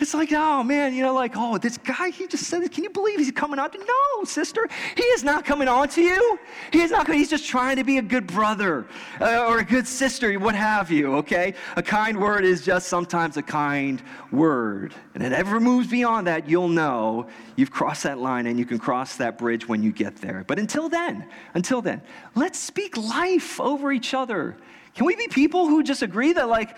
It's 0.00 0.12
like, 0.12 0.32
oh 0.32 0.64
man, 0.64 0.92
you 0.92 1.02
know, 1.02 1.14
like, 1.14 1.34
oh, 1.36 1.56
this 1.56 1.78
guy, 1.78 2.10
he 2.10 2.26
just 2.26 2.44
said, 2.44 2.68
can 2.72 2.82
you 2.82 2.90
believe 2.90 3.18
he's 3.20 3.30
coming 3.30 3.60
on 3.60 3.70
to 3.70 3.78
No, 3.78 4.24
sister, 4.24 4.68
he 4.96 5.02
is 5.04 5.22
not 5.22 5.44
coming 5.44 5.68
on 5.68 5.88
to 5.90 6.02
you. 6.02 6.38
He 6.72 6.80
is 6.80 6.90
not, 6.90 7.08
he's 7.08 7.30
just 7.30 7.46
trying 7.46 7.76
to 7.76 7.84
be 7.84 7.98
a 7.98 8.02
good 8.02 8.26
brother 8.26 8.86
uh, 9.20 9.46
or 9.46 9.60
a 9.60 9.64
good 9.64 9.86
sister, 9.86 10.36
what 10.40 10.56
have 10.56 10.90
you, 10.90 11.14
okay? 11.16 11.54
A 11.76 11.82
kind 11.82 12.20
word 12.20 12.44
is 12.44 12.64
just 12.64 12.88
sometimes 12.88 13.36
a 13.36 13.42
kind 13.42 14.02
word. 14.32 14.94
And 15.14 15.22
it 15.22 15.32
ever 15.32 15.60
moves 15.60 15.86
beyond 15.86 16.26
that, 16.26 16.48
you'll 16.48 16.68
know 16.68 17.28
you've 17.54 17.70
crossed 17.70 18.02
that 18.02 18.18
line 18.18 18.48
and 18.48 18.58
you 18.58 18.64
can 18.64 18.80
cross 18.80 19.16
that 19.16 19.38
bridge 19.38 19.68
when 19.68 19.80
you 19.80 19.92
get 19.92 20.16
there. 20.16 20.42
But 20.44 20.58
until 20.58 20.88
then, 20.88 21.28
until 21.54 21.80
then, 21.80 22.02
let's 22.34 22.58
speak 22.58 22.96
life 22.96 23.60
over 23.60 23.92
each 23.92 24.12
other. 24.12 24.56
Can 24.94 25.06
we 25.06 25.16
be 25.16 25.28
people 25.28 25.66
who 25.66 25.82
just 25.82 26.02
agree 26.02 26.32
that, 26.32 26.48
like, 26.48 26.76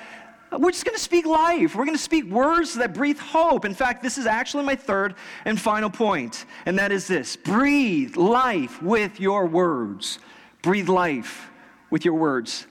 we're 0.53 0.71
just 0.71 0.85
going 0.85 0.97
to 0.97 1.03
speak 1.03 1.27
life. 1.27 1.75
We're 1.75 1.85
going 1.85 1.97
to 1.97 2.03
speak 2.03 2.25
words 2.27 2.75
that 2.75 2.95
breathe 2.95 3.19
hope. 3.19 3.65
In 3.65 3.75
fact, 3.75 4.03
this 4.03 4.19
is 4.19 4.27
actually 4.27 4.65
my 4.65 4.77
third 4.77 5.15
and 5.45 5.61
final 5.61 5.91
point, 5.91 6.45
and 6.67 6.79
that 6.79 6.93
is 6.93 7.07
this 7.07 7.37
breathe 7.37 8.17
life 8.17 8.83
with 8.83 9.21
your 9.21 9.47
words. 9.47 10.19
Breathe 10.63 10.89
life 10.89 11.51
with 11.91 12.05
your 12.05 12.15
words. 12.15 12.67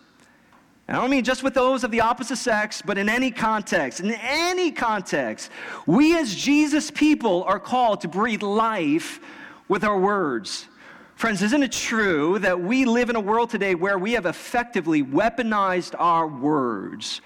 And 0.88 0.96
I 0.96 1.02
don't 1.02 1.10
mean 1.10 1.24
just 1.24 1.42
with 1.42 1.56
those 1.56 1.84
of 1.84 1.92
the 1.92 2.02
opposite 2.02 2.36
sex, 2.38 2.82
but 2.86 2.98
in 2.98 3.10
any 3.10 3.32
context. 3.32 4.00
In 4.00 4.12
any 4.12 4.72
context, 4.72 5.50
we 5.88 6.18
as 6.18 6.36
Jesus 6.36 6.92
people 6.92 7.44
are 7.44 7.60
called 7.60 8.02
to 8.02 8.08
breathe 8.08 8.44
life 8.44 9.20
with 9.68 9.84
our 9.84 10.00
words. 10.00 10.68
Friends, 11.16 11.42
isn't 11.42 11.64
it 11.64 11.72
true 11.72 12.38
that 12.40 12.60
we 12.60 12.86
live 12.86 13.10
in 13.10 13.16
a 13.16 13.22
world 13.22 13.50
today 13.50 13.74
where 13.74 13.98
we 13.98 14.14
have 14.14 14.26
effectively 14.26 15.02
weaponized 15.02 15.96
our 15.98 16.28
words? 16.28 17.22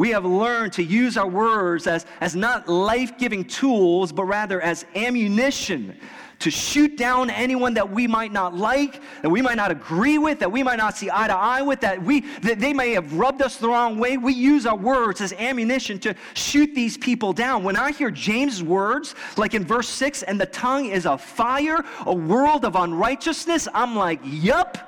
We 0.00 0.12
have 0.12 0.24
learned 0.24 0.72
to 0.72 0.82
use 0.82 1.18
our 1.18 1.28
words 1.28 1.86
as, 1.86 2.06
as 2.22 2.34
not 2.34 2.66
life 2.70 3.18
giving 3.18 3.44
tools, 3.44 4.12
but 4.12 4.24
rather 4.24 4.58
as 4.58 4.86
ammunition 4.94 5.94
to 6.38 6.50
shoot 6.50 6.96
down 6.96 7.28
anyone 7.28 7.74
that 7.74 7.90
we 7.90 8.06
might 8.06 8.32
not 8.32 8.56
like, 8.56 9.02
that 9.20 9.28
we 9.28 9.42
might 9.42 9.58
not 9.58 9.70
agree 9.70 10.16
with, 10.16 10.38
that 10.38 10.50
we 10.50 10.62
might 10.62 10.78
not 10.78 10.96
see 10.96 11.10
eye 11.12 11.26
to 11.26 11.36
eye 11.36 11.60
with, 11.60 11.80
that, 11.82 12.02
we, 12.02 12.20
that 12.40 12.60
they 12.60 12.72
may 12.72 12.92
have 12.92 13.12
rubbed 13.12 13.42
us 13.42 13.58
the 13.58 13.68
wrong 13.68 13.98
way. 13.98 14.16
We 14.16 14.32
use 14.32 14.64
our 14.64 14.74
words 14.74 15.20
as 15.20 15.34
ammunition 15.34 15.98
to 15.98 16.14
shoot 16.32 16.74
these 16.74 16.96
people 16.96 17.34
down. 17.34 17.62
When 17.62 17.76
I 17.76 17.92
hear 17.92 18.10
James' 18.10 18.62
words, 18.62 19.14
like 19.36 19.52
in 19.52 19.66
verse 19.66 19.90
6, 19.90 20.22
and 20.22 20.40
the 20.40 20.46
tongue 20.46 20.86
is 20.86 21.04
a 21.04 21.18
fire, 21.18 21.84
a 22.06 22.14
world 22.14 22.64
of 22.64 22.74
unrighteousness, 22.74 23.68
I'm 23.74 23.94
like, 23.94 24.20
yup. 24.24 24.78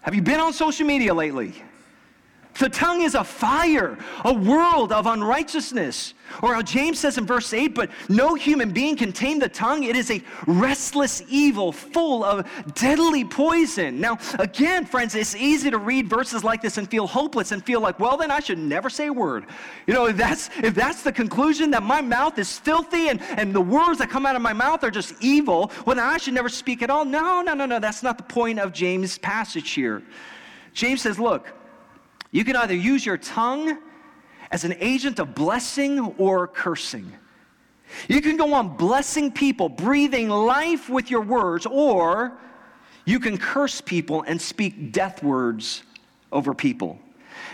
Have 0.00 0.16
you 0.16 0.22
been 0.22 0.40
on 0.40 0.52
social 0.52 0.88
media 0.88 1.14
lately? 1.14 1.62
The 2.58 2.68
tongue 2.68 3.02
is 3.02 3.14
a 3.14 3.24
fire, 3.24 3.96
a 4.24 4.34
world 4.34 4.92
of 4.92 5.06
unrighteousness. 5.06 6.14
Or 6.42 6.54
how 6.54 6.62
James 6.62 6.98
says 6.98 7.16
in 7.16 7.24
verse 7.24 7.52
8, 7.54 7.74
but 7.74 7.90
no 8.08 8.34
human 8.34 8.70
being 8.70 8.96
can 8.96 9.12
tame 9.12 9.38
the 9.38 9.48
tongue. 9.48 9.84
It 9.84 9.96
is 9.96 10.10
a 10.10 10.22
restless 10.46 11.22
evil 11.28 11.72
full 11.72 12.22
of 12.22 12.46
deadly 12.74 13.24
poison. 13.24 14.00
Now, 14.00 14.18
again, 14.38 14.84
friends, 14.84 15.14
it's 15.14 15.34
easy 15.34 15.70
to 15.70 15.78
read 15.78 16.08
verses 16.08 16.44
like 16.44 16.60
this 16.60 16.76
and 16.76 16.88
feel 16.90 17.06
hopeless 17.06 17.52
and 17.52 17.64
feel 17.64 17.80
like, 17.80 17.98
well, 17.98 18.16
then 18.16 18.30
I 18.30 18.40
should 18.40 18.58
never 18.58 18.90
say 18.90 19.06
a 19.06 19.12
word. 19.12 19.46
You 19.86 19.94
know, 19.94 20.06
if 20.06 20.16
that's, 20.16 20.50
if 20.62 20.74
that's 20.74 21.02
the 21.02 21.12
conclusion 21.12 21.70
that 21.70 21.82
my 21.82 22.00
mouth 22.00 22.38
is 22.38 22.58
filthy 22.58 23.08
and, 23.08 23.22
and 23.22 23.54
the 23.54 23.60
words 23.60 23.98
that 23.98 24.10
come 24.10 24.26
out 24.26 24.36
of 24.36 24.42
my 24.42 24.52
mouth 24.52 24.84
are 24.84 24.90
just 24.90 25.14
evil, 25.20 25.70
well, 25.86 25.96
then 25.96 26.04
I 26.04 26.18
should 26.18 26.34
never 26.34 26.48
speak 26.48 26.82
at 26.82 26.90
all. 26.90 27.04
No, 27.04 27.40
no, 27.40 27.54
no, 27.54 27.66
no. 27.66 27.78
That's 27.78 28.02
not 28.02 28.18
the 28.18 28.24
point 28.24 28.58
of 28.58 28.72
James' 28.72 29.16
passage 29.16 29.70
here. 29.70 30.02
James 30.74 31.02
says, 31.02 31.18
look, 31.18 31.57
you 32.30 32.44
can 32.44 32.56
either 32.56 32.74
use 32.74 33.04
your 33.04 33.16
tongue 33.16 33.78
as 34.50 34.64
an 34.64 34.74
agent 34.80 35.18
of 35.18 35.34
blessing 35.34 36.00
or 36.18 36.46
cursing. 36.46 37.12
You 38.08 38.20
can 38.20 38.36
go 38.36 38.52
on 38.54 38.76
blessing 38.76 39.32
people, 39.32 39.68
breathing 39.68 40.28
life 40.28 40.88
with 40.88 41.10
your 41.10 41.22
words, 41.22 41.66
or 41.66 42.32
you 43.04 43.18
can 43.18 43.38
curse 43.38 43.80
people 43.80 44.22
and 44.22 44.40
speak 44.40 44.92
death 44.92 45.22
words 45.22 45.82
over 46.30 46.52
people. 46.54 46.98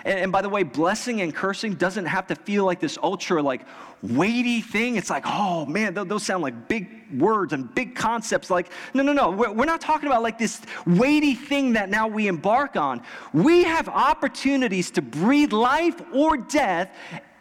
And, 0.05 0.19
and, 0.19 0.33
by 0.33 0.43
the 0.43 0.49
way, 0.49 0.63
blessing 0.63 1.21
and 1.23 1.35
cursing 1.35 1.75
doesn't 1.75 2.07
have 2.07 2.27
to 2.29 2.35
feel 2.35 2.65
like 2.65 2.81
this 2.81 2.99
ultra 3.03 3.43
like 3.43 3.63
weighty 4.03 4.61
thing. 4.61 4.97
It's 4.97 5.11
like, 5.11 5.25
oh 5.27 5.67
man, 5.67 5.95
those 5.95 6.23
sound 6.23 6.43
like 6.43 6.69
big 6.69 6.89
words 7.19 7.53
and 7.53 7.75
big 7.75 7.95
concepts. 7.95 8.51
Like, 8.51 8.71
no, 8.93 9.03
no, 9.03 9.13
no. 9.13 9.31
We're, 9.31 9.53
we're 9.53 9.65
not 9.65 9.81
talking 9.81 10.07
about 10.07 10.23
like 10.23 10.39
this 10.39 10.61
weighty 10.87 11.35
thing 11.35 11.73
that 11.75 11.89
now 11.89 12.07
we 12.07 12.29
embark 12.29 12.77
on. 12.77 13.03
We 13.33 13.65
have 13.65 13.89
opportunities 13.89 14.91
to 14.93 15.03
breathe 15.03 15.53
life 15.53 16.01
or 16.13 16.37
death 16.37 16.95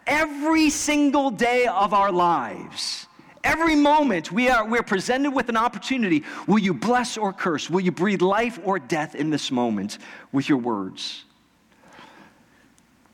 every 0.06 0.70
single 0.70 1.30
day 1.30 1.66
of 1.66 1.92
our 1.92 2.12
lives. 2.12 3.06
Every 3.42 3.74
moment 3.74 4.32
we 4.32 4.48
are 4.48 4.66
we're 4.66 4.82
presented 4.82 5.30
with 5.30 5.50
an 5.50 5.56
opportunity. 5.58 6.24
Will 6.46 6.58
you 6.58 6.72
bless 6.72 7.18
or 7.18 7.30
curse? 7.30 7.68
Will 7.68 7.82
you 7.82 7.92
breathe 7.92 8.22
life 8.22 8.58
or 8.64 8.78
death 8.78 9.14
in 9.14 9.28
this 9.28 9.50
moment 9.50 9.98
with 10.32 10.48
your 10.48 10.58
words? 10.58 11.24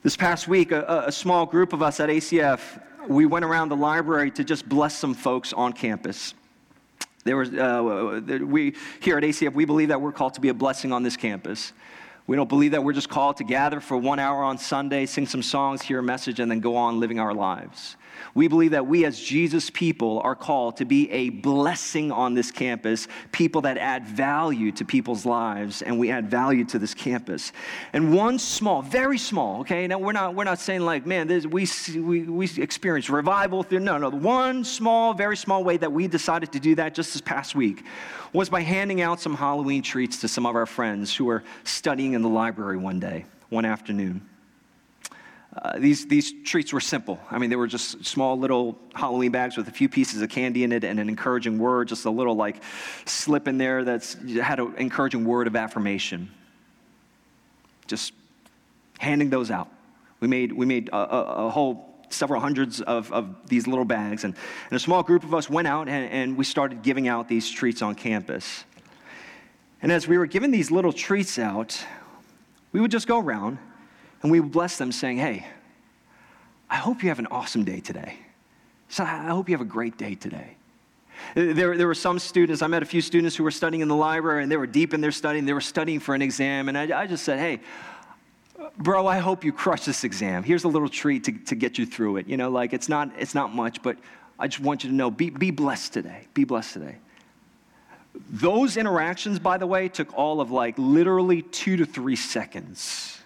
This 0.03 0.17
past 0.17 0.49
week, 0.49 0.73
a, 0.73 1.05
a 1.09 1.13
small 1.13 1.45
group 1.45 1.75
of 1.75 1.83
us 1.83 2.01
at 2.01 2.09
ACF, 2.09 2.83
we 3.07 3.27
went 3.27 3.45
around 3.45 3.69
the 3.69 3.77
library 3.77 4.31
to 4.31 4.43
just 4.43 4.67
bless 4.67 4.95
some 4.95 5.13
folks 5.13 5.53
on 5.53 5.75
campus. 5.75 6.33
There 7.25 7.37
was, 7.37 7.53
uh, 7.53 8.23
we, 8.43 8.77
here 9.01 9.19
at 9.19 9.25
ACF, 9.25 9.53
we 9.53 9.67
believe 9.67 9.89
that 9.89 10.01
we're 10.01 10.13
called 10.13 10.33
to 10.35 10.41
be 10.41 10.49
a 10.49 10.55
blessing 10.55 10.91
on 10.91 11.03
this 11.03 11.19
campus. 11.19 11.75
We 12.27 12.35
don't 12.35 12.49
believe 12.49 12.71
that 12.71 12.83
we're 12.83 12.95
just 12.95 13.11
called 13.11 13.37
to 13.39 13.45
gather 13.45 13.79
for 13.79 13.99
one 13.99 14.19
hour 14.19 14.43
on 14.43 14.57
Sunday, 14.57 15.05
sing 15.05 15.27
some 15.27 15.43
songs, 15.43 15.83
hear 15.83 15.99
a 15.99 16.03
message, 16.03 16.41
and 16.41 16.51
then 16.51 16.61
go 16.61 16.77
on 16.77 16.99
living 16.99 17.21
our 17.21 17.35
lives. 17.35 17.97
We 18.35 18.49
believe 18.49 18.73
that 18.73 18.87
we, 18.87 19.05
as 19.05 19.19
Jesus 19.19 19.71
people, 19.71 20.21
are 20.25 20.35
called 20.35 20.77
to 20.79 20.85
be 20.85 21.11
a 21.11 21.31
blessing 21.31 22.13
on 22.13 22.35
this 22.35 22.51
campus, 22.51 23.09
people 23.33 23.63
that 23.63 23.79
add 23.79 24.07
value 24.07 24.73
to 24.73 24.85
people's 24.85 25.27
lives, 25.27 25.83
and 25.83 25.99
we 25.99 26.11
add 26.11 26.31
value 26.31 26.65
to 26.67 26.79
this 26.79 26.95
campus. 26.95 27.53
And 27.93 28.15
one 28.15 28.39
small, 28.39 28.83
very 28.83 29.19
small, 29.19 29.61
okay? 29.61 29.87
Now, 29.87 29.99
we're 29.99 30.13
not, 30.13 30.35
we're 30.35 30.45
not 30.45 30.59
saying 30.59 30.83
like, 30.83 31.07
man, 31.07 31.29
this, 31.29 31.47
we, 31.47 31.67
we, 31.95 32.23
we 32.23 32.51
experience 32.59 33.11
revival. 33.11 33.63
Through, 33.63 33.81
no, 33.81 33.99
no. 33.99 34.11
One 34.11 34.65
small, 34.65 35.15
very 35.15 35.37
small 35.37 35.65
way 35.65 35.77
that 35.77 35.93
we 35.93 36.09
decided 36.09 36.53
to 36.53 36.61
do 36.61 36.75
that 36.77 36.95
just 36.95 37.13
this 37.13 37.23
past 37.23 37.55
week 37.55 37.85
was 38.33 38.49
by 38.49 38.61
handing 38.61 39.01
out 39.01 39.21
some 39.21 39.35
Halloween 39.35 39.83
treats 39.83 40.21
to 40.21 40.29
some 40.29 40.47
of 40.47 40.55
our 40.55 40.67
friends 40.67 41.15
who 41.15 41.25
were 41.25 41.43
studying 41.65 42.13
in 42.13 42.23
the 42.23 42.29
library 42.29 42.77
one 42.77 43.01
day, 43.01 43.25
one 43.49 43.65
afternoon. 43.65 44.30
Uh, 45.57 45.79
these, 45.79 46.07
these 46.07 46.33
treats 46.45 46.73
were 46.73 46.81
simple. 46.81 47.19
I 47.29 47.39
mean, 47.39 47.51
they 47.51 47.57
were 47.57 47.67
just 47.67 48.05
small 48.05 48.39
little 48.39 48.79
Halloween 48.95 49.33
bags 49.33 49.57
with 49.57 49.67
a 49.67 49.73
few 49.73 49.89
pieces 49.89 50.23
of 50.23 50.29
candy 50.29 50.63
in 50.63 50.71
it 50.71 50.85
and 50.85 51.01
an 51.01 51.09
encouraging 51.09 51.59
word, 51.59 51.89
just 51.89 52.05
a 52.05 52.11
little 52.11 52.37
like 52.37 52.63
slip 53.05 53.49
in 53.49 53.59
there 53.59 53.83
that 53.83 54.17
had 54.41 54.61
an 54.61 54.75
encouraging 54.77 55.25
word 55.25 55.49
of 55.49 55.57
affirmation. 55.57 56.31
Just 57.89 58.13
handing 58.99 59.29
those 59.29 59.51
out. 59.51 59.69
We 60.21 60.29
made, 60.29 60.53
we 60.53 60.67
made 60.67 60.89
a, 60.91 60.97
a, 60.97 61.47
a 61.47 61.51
whole 61.51 61.91
several 62.11 62.41
hundreds 62.41 62.81
of, 62.81 63.13
of 63.13 63.49
these 63.49 63.67
little 63.67 63.85
bags, 63.85 64.25
and, 64.25 64.35
and, 64.69 64.77
a 64.77 64.81
small 64.81 65.03
group 65.03 65.23
of 65.23 65.33
us 65.33 65.49
went 65.49 65.69
out 65.69 65.89
and, 65.89 66.11
and 66.11 66.37
we 66.37 66.45
started 66.45 66.83
giving 66.83 67.07
out 67.07 67.29
these 67.29 67.49
treats 67.49 67.83
on 67.83 67.95
campus. 67.95 68.65
And 69.81 69.91
as 69.91 70.07
we 70.07 70.19
were 70.19 70.27
giving 70.27 70.51
these 70.51 70.71
little 70.71 70.93
treats 70.93 71.39
out, 71.39 71.83
we 72.73 72.81
would 72.81 72.91
just 72.91 73.07
go 73.07 73.19
around 73.19 73.59
and 74.23 74.31
we 74.31 74.41
would 74.41 74.53
bless 74.53 74.79
them 74.79 74.93
saying, 74.93 75.19
Hey, 75.19 75.47
I 76.69 76.77
hope 76.77 77.03
you 77.03 77.09
have 77.09 77.19
an 77.19 77.27
awesome 77.31 77.65
day 77.65 77.81
today. 77.81 78.19
So 78.89 79.05
I 79.05 79.29
hope 79.29 79.49
you 79.49 79.55
have 79.55 79.61
a 79.61 79.71
great 79.71 79.97
day 79.97 80.15
today. 80.15 80.57
There, 81.35 81.77
there 81.77 81.87
were 81.87 81.95
some 81.95 82.19
students, 82.19 82.63
I 82.63 82.67
met 82.67 82.83
a 82.83 82.87
few 82.87 83.01
students 83.01 83.37
who 83.37 83.45
were 83.45 83.51
studying 83.51 83.83
in 83.83 83.89
the 83.89 83.97
library 83.97 84.43
and 84.43 84.51
they 84.51 84.57
were 84.57 84.67
deep 84.67 84.95
in 84.95 85.01
their 85.01 85.13
studying. 85.13 85.45
They 85.45 85.53
were 85.53 85.61
studying 85.61 86.01
for 86.01 86.15
an 86.15 86.23
exam. 86.23 86.69
And 86.69 86.79
I, 86.79 87.03
I 87.03 87.07
just 87.07 87.25
said, 87.25 87.39
Hey, 87.39 87.61
bro, 88.79 89.07
I 89.07 89.19
hope 89.19 89.45
you 89.45 89.53
crush 89.53 89.85
this 89.85 90.05
exam. 90.05 90.43
Here's 90.43 90.65
a 90.65 90.69
little 90.69 90.89
treat 90.89 91.25
to, 91.25 91.33
to 91.33 91.55
get 91.55 91.79
you 91.79 91.87
through 91.87 92.19
it. 92.19 92.29
You 92.29 92.37
know, 92.37 92.51
like 92.51 92.73
it's 92.73 92.89
not, 92.89 93.11
it's 93.19 93.35
not 93.35 93.55
much, 93.55 93.83
but 93.83 93.97
I 94.39 94.49
just 94.49 94.61
want 94.61 94.85
you 94.85 94.91
to 94.91 94.97
know 94.97 95.11
be, 95.11 95.31
be 95.31 95.51
blessed 95.51 95.93
today. 95.93 96.27
Be 96.35 96.45
blessed 96.45 96.75
today. 96.75 96.97
Those 98.31 98.77
interactions, 98.77 99.39
by 99.39 99.59
the 99.59 99.67
way, 99.67 99.89
took 99.89 100.17
all 100.17 100.41
of 100.41 100.51
like 100.51 100.75
literally 100.79 101.43
two 101.43 101.77
to 101.77 101.87
three 101.87 102.17
seconds. 102.17 103.20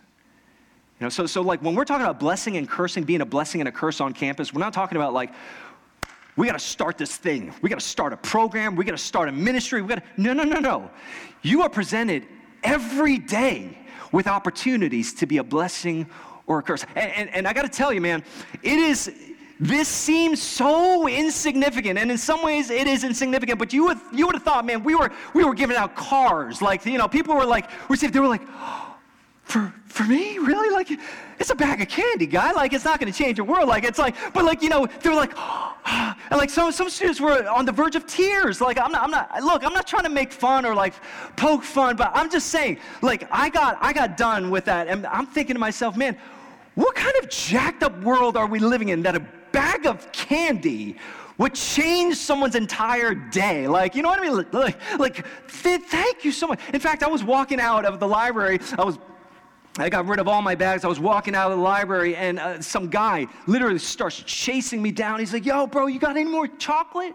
You 1.00 1.06
know, 1.06 1.08
so, 1.08 1.26
so 1.26 1.42
like 1.42 1.60
when 1.60 1.74
we're 1.74 1.84
talking 1.84 2.04
about 2.04 2.20
blessing 2.20 2.56
and 2.56 2.68
cursing, 2.68 3.04
being 3.04 3.20
a 3.20 3.26
blessing 3.26 3.60
and 3.60 3.68
a 3.68 3.72
curse 3.72 4.00
on 4.00 4.12
campus, 4.12 4.54
we're 4.54 4.60
not 4.60 4.72
talking 4.72 4.96
about 4.96 5.12
like, 5.12 5.32
we 6.36 6.46
got 6.46 6.52
to 6.52 6.64
start 6.64 6.98
this 6.98 7.16
thing. 7.16 7.52
We 7.62 7.68
got 7.68 7.78
to 7.78 7.84
start 7.84 8.12
a 8.12 8.16
program. 8.16 8.74
We 8.76 8.84
got 8.84 8.92
to 8.92 8.98
start 8.98 9.28
a 9.28 9.32
ministry. 9.32 9.82
We 9.82 9.88
got 9.88 9.96
to, 9.96 10.22
no, 10.22 10.32
no, 10.32 10.44
no, 10.44 10.58
no. 10.58 10.90
You 11.42 11.62
are 11.62 11.68
presented 11.68 12.26
every 12.62 13.18
day 13.18 13.78
with 14.12 14.26
opportunities 14.26 15.12
to 15.14 15.26
be 15.26 15.38
a 15.38 15.44
blessing 15.44 16.06
or 16.46 16.58
a 16.58 16.62
curse. 16.62 16.84
And, 16.94 17.10
and, 17.12 17.30
and 17.30 17.48
I 17.48 17.52
got 17.52 17.62
to 17.62 17.68
tell 17.68 17.92
you, 17.92 18.00
man, 18.00 18.24
it 18.62 18.78
is, 18.78 19.12
this 19.60 19.88
seems 19.88 20.42
so 20.42 21.06
insignificant, 21.08 21.98
and 21.98 22.10
in 22.10 22.18
some 22.18 22.42
ways 22.42 22.70
it 22.70 22.86
is 22.88 23.04
insignificant. 23.04 23.58
But 23.58 23.72
you 23.72 23.84
would 23.84 23.98
you 24.12 24.26
would 24.26 24.34
have 24.34 24.42
thought, 24.42 24.66
man, 24.66 24.82
we 24.82 24.96
were 24.96 25.10
we 25.32 25.44
were 25.44 25.54
giving 25.54 25.76
out 25.76 25.94
cars, 25.94 26.60
like 26.60 26.84
you 26.84 26.98
know, 26.98 27.06
people 27.06 27.36
were 27.36 27.46
like 27.46 27.70
received. 27.88 28.14
They 28.14 28.20
were 28.20 28.26
like, 28.26 28.42
for, 29.44 29.72
for 29.86 30.04
me? 30.04 30.38
Really? 30.38 30.70
Like, 30.70 30.98
it's 31.38 31.50
a 31.50 31.54
bag 31.54 31.80
of 31.80 31.88
candy, 31.88 32.26
guy. 32.26 32.52
Like, 32.52 32.72
it's 32.72 32.84
not 32.84 32.98
going 32.98 33.12
to 33.12 33.16
change 33.16 33.36
the 33.36 33.44
world. 33.44 33.68
Like, 33.68 33.84
it's 33.84 33.98
like, 33.98 34.14
but 34.32 34.44
like, 34.44 34.62
you 34.62 34.68
know, 34.68 34.86
they're 35.02 35.14
like, 35.14 35.36
and 35.86 36.16
like 36.32 36.50
some, 36.50 36.72
some 36.72 36.88
students 36.88 37.20
were 37.20 37.48
on 37.48 37.64
the 37.64 37.72
verge 37.72 37.96
of 37.96 38.06
tears. 38.06 38.60
Like, 38.60 38.78
I'm 38.78 38.90
not, 38.90 39.02
I'm 39.02 39.10
not, 39.10 39.42
look, 39.42 39.64
I'm 39.64 39.74
not 39.74 39.86
trying 39.86 40.04
to 40.04 40.10
make 40.10 40.32
fun 40.32 40.64
or 40.64 40.74
like 40.74 40.94
poke 41.36 41.62
fun, 41.62 41.96
but 41.96 42.10
I'm 42.14 42.30
just 42.30 42.48
saying, 42.48 42.78
like, 43.02 43.28
I 43.30 43.50
got, 43.50 43.78
I 43.80 43.92
got 43.92 44.16
done 44.16 44.50
with 44.50 44.64
that. 44.64 44.88
And 44.88 45.06
I'm 45.06 45.26
thinking 45.26 45.54
to 45.54 45.60
myself, 45.60 45.96
man, 45.96 46.16
what 46.74 46.94
kind 46.94 47.14
of 47.22 47.28
jacked 47.28 47.82
up 47.82 48.02
world 48.02 48.36
are 48.36 48.46
we 48.46 48.58
living 48.58 48.88
in 48.88 49.02
that 49.02 49.14
a 49.14 49.20
bag 49.52 49.86
of 49.86 50.10
candy 50.10 50.96
would 51.38 51.54
change 51.54 52.16
someone's 52.16 52.54
entire 52.54 53.14
day. 53.14 53.66
Like, 53.66 53.94
you 53.94 54.02
know 54.02 54.08
what 54.08 54.20
I 54.20 54.22
mean? 54.22 54.46
Like, 54.52 54.98
like 54.98 55.26
th- 55.62 55.82
thank 55.82 56.24
you 56.24 56.32
so 56.32 56.46
much. 56.46 56.60
In 56.72 56.80
fact, 56.80 57.02
I 57.02 57.08
was 57.08 57.24
walking 57.24 57.60
out 57.60 57.84
of 57.84 57.98
the 57.98 58.06
library. 58.06 58.60
I 58.78 58.84
was 58.84 58.98
I 59.76 59.88
got 59.88 60.06
rid 60.06 60.20
of 60.20 60.28
all 60.28 60.40
my 60.40 60.54
bags. 60.54 60.84
I 60.84 60.88
was 60.88 61.00
walking 61.00 61.34
out 61.34 61.50
of 61.50 61.58
the 61.58 61.62
library, 61.62 62.14
and 62.14 62.38
uh, 62.38 62.60
some 62.60 62.88
guy 62.88 63.26
literally 63.46 63.80
starts 63.80 64.22
chasing 64.22 64.80
me 64.80 64.92
down. 64.92 65.18
He's 65.18 65.32
like, 65.32 65.44
Yo, 65.44 65.66
bro, 65.66 65.88
you 65.88 65.98
got 65.98 66.16
any 66.16 66.30
more 66.30 66.46
chocolate? 66.46 67.14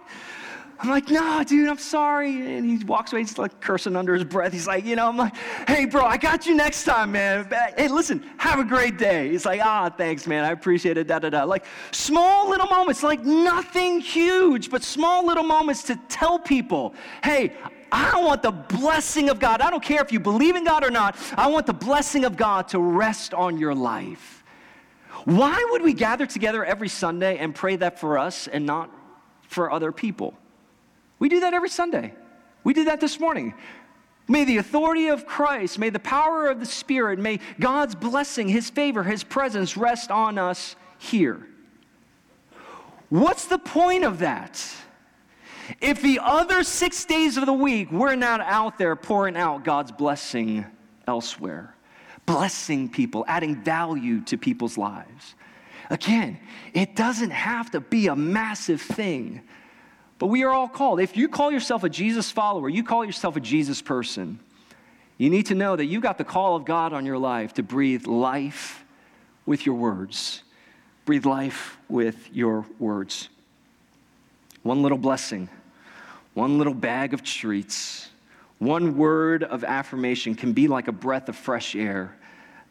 I'm 0.82 0.90
like, 0.90 1.10
nah, 1.10 1.44
dude, 1.44 1.68
I'm 1.68 1.78
sorry. 1.78 2.56
And 2.56 2.66
he 2.66 2.86
walks 2.86 3.12
away, 3.12 3.22
he's 3.22 3.38
like 3.38 3.60
cursing 3.60 3.98
under 3.98 4.14
his 4.14 4.24
breath. 4.24 4.54
He's 4.54 4.66
like, 4.66 4.86
you 4.86 4.96
know, 4.96 5.10
I'm 5.10 5.18
like, 5.18 5.36
hey, 5.68 5.86
bro, 5.86 6.06
I 6.06 6.16
got 6.16 6.46
you 6.46 6.56
next 6.56 6.86
time, 6.86 7.12
man. 7.12 7.50
Hey, 7.78 7.90
listen, 7.90 8.24
have 8.38 8.60
a 8.60 8.64
great 8.64 8.98
day. 8.98 9.30
He's 9.30 9.46
like, 9.46 9.60
ah, 9.62 9.90
thanks, 9.90 10.26
man. 10.26 10.46
I 10.46 10.52
appreciate 10.52 10.98
it, 10.98 11.08
da 11.08 11.20
da 11.20 11.30
da. 11.30 11.44
Like 11.44 11.66
small 11.92 12.50
little 12.50 12.68
moments, 12.68 13.04
like 13.04 13.26
nothing 13.26 14.00
huge, 14.00 14.70
but 14.70 14.82
small 14.82 15.26
little 15.26 15.44
moments 15.44 15.84
to 15.84 15.98
tell 16.08 16.40
people, 16.40 16.94
hey, 17.26 17.52
I 17.92 18.22
want 18.22 18.44
the 18.44 18.52
blessing 18.52 19.30
of 19.30 19.40
God. 19.40 19.62
I 19.62 19.70
don't 19.70 19.84
care 19.84 20.02
if 20.02 20.12
you 20.12 20.20
believe 20.20 20.56
in 20.56 20.64
God 20.64 20.84
or 20.84 20.92
not. 20.92 21.18
I 21.38 21.48
want 21.48 21.66
the 21.66 21.74
blessing 21.74 22.26
of 22.26 22.38
God 22.38 22.68
to 22.70 22.80
rest 22.80 23.34
on 23.34 23.58
your 23.58 23.74
life. 23.74 24.44
Why 25.26 25.68
would 25.72 25.82
we 25.82 25.94
gather 25.94 26.26
together 26.26 26.64
every 26.64 26.90
Sunday 26.90 27.38
and 27.38 27.54
pray 27.54 27.76
that 27.78 28.00
for 28.00 28.18
us 28.18 28.48
and 28.48 28.66
not 28.66 28.90
for 29.44 29.72
other 29.72 29.92
people? 29.92 30.34
We 31.18 31.30
do 31.30 31.42
that 31.42 31.54
every 31.54 31.70
Sunday. 31.70 32.14
We 32.64 32.74
did 32.74 32.88
that 32.88 33.02
this 33.02 33.20
morning. 33.20 33.54
May 34.28 34.46
the 34.46 34.58
authority 34.58 35.08
of 35.08 35.26
Christ, 35.26 35.80
may 35.80 35.90
the 35.90 36.00
power 36.00 36.48
of 36.48 36.60
the 36.60 36.66
Spirit, 36.66 37.18
may 37.18 37.40
God's 37.60 37.96
blessing, 37.96 38.48
His 38.48 38.70
favor, 38.70 39.04
His 39.04 39.24
presence 39.24 39.76
rest 39.76 40.12
on 40.12 40.38
us 40.38 40.76
here. 41.00 41.48
What's 43.10 43.46
the 43.46 43.58
point 43.58 44.04
of 44.04 44.20
that? 44.20 44.64
If 45.82 46.02
the 46.02 46.20
other 46.22 46.64
six 46.64 47.06
days 47.06 47.38
of 47.38 47.46
the 47.46 47.54
week 47.54 47.92
we're 47.92 48.16
not 48.16 48.42
out 48.42 48.78
there 48.78 48.96
pouring 48.96 49.38
out 49.38 49.64
God's 49.64 49.92
blessing 49.92 50.66
elsewhere, 51.08 51.76
blessing 52.26 52.90
people, 52.90 53.26
adding 53.28 53.62
value 53.64 54.22
to 54.22 54.38
people's 54.38 54.78
lives. 54.78 55.36
Again, 55.90 56.40
it 56.74 56.96
doesn't 56.96 57.32
have 57.32 57.72
to 57.72 57.80
be 57.80 58.08
a 58.08 58.16
massive 58.16 58.82
thing, 58.82 59.42
but 60.20 60.28
we 60.28 60.44
are 60.44 60.52
all 60.52 60.68
called. 60.68 61.00
If 61.00 61.18
you 61.18 61.28
call 61.28 61.52
yourself 61.52 61.84
a 61.84 61.90
Jesus 61.90 62.30
follower, 62.30 62.70
you 62.70 62.84
call 62.84 63.04
yourself 63.04 63.36
a 63.36 63.40
Jesus 63.40 63.82
person, 63.82 64.40
you 65.18 65.30
need 65.32 65.48
to 65.48 65.56
know 65.56 65.76
that 65.76 65.86
you 65.86 66.00
got 66.00 66.18
the 66.20 66.24
call 66.24 66.56
of 66.56 66.66
God 66.66 66.94
on 66.94 67.06
your 67.06 67.18
life 67.18 67.56
to 67.56 67.64
breathe 67.64 68.06
life 68.06 68.86
with 69.48 69.66
your 69.66 69.76
words. 69.76 70.44
Breathe 71.06 71.26
life 71.26 71.80
with 71.90 72.30
your 72.32 72.66
words. 72.78 73.30
One 74.62 74.84
little 74.84 74.98
blessing 74.98 75.50
one 76.34 76.58
little 76.58 76.74
bag 76.74 77.14
of 77.14 77.24
treats, 77.24 78.10
one 78.60 78.98
word 78.98 79.44
of 79.44 79.64
affirmation 79.64 80.36
can 80.36 80.54
be 80.54 80.68
like 80.68 80.88
a 80.88 80.92
breath 80.92 81.30
of 81.30 81.36
fresh 81.36 81.76
air 81.76 82.16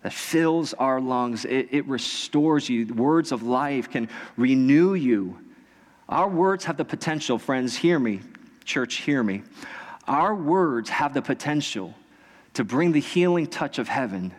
that 0.02 0.12
fills 0.12 0.74
our 0.74 1.00
lungs. 1.00 1.44
It, 1.44 1.68
it, 1.70 1.86
restores 1.86 2.68
you. 2.68 2.86
Words 2.94 3.32
of 3.32 3.42
life 3.42 3.90
can 3.90 4.08
renew 4.36 4.94
you. 4.94 5.38
Our 6.08 6.28
words 6.28 6.64
have 6.66 6.76
the 6.76 6.84
potential, 6.84 7.38
friends, 7.38 7.76
hear 7.76 7.98
me, 7.98 8.20
church, 8.64 8.96
hear 8.96 9.22
me. 9.22 9.42
Our 10.06 10.34
words 10.34 10.88
have 10.90 11.14
the 11.14 11.22
potential 11.22 11.94
to 12.54 12.64
bring 12.64 12.92
the 12.92 13.00
healing 13.00 13.46
touch 13.46 13.78
of 13.78 13.88
heaven 13.88 14.32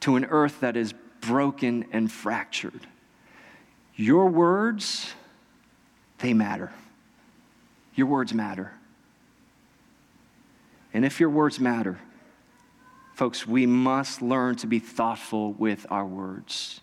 to 0.00 0.16
an 0.16 0.24
earth 0.26 0.60
that 0.60 0.76
is 0.76 0.94
broken 1.20 1.86
and 1.92 2.10
fractured. 2.10 2.86
Your 3.94 4.26
words, 4.26 5.12
they 6.18 6.32
matter. 6.32 6.70
Your 7.96 8.06
words 8.06 8.32
matter. 8.32 8.72
And 10.94 11.04
if 11.04 11.18
your 11.18 11.30
words 11.30 11.58
matter, 11.58 11.98
folks, 13.14 13.46
we 13.46 13.66
must 13.66 14.22
learn 14.22 14.56
to 14.56 14.66
be 14.66 14.78
thoughtful 14.78 15.52
with 15.54 15.86
our 15.90 16.06
words. 16.06 16.80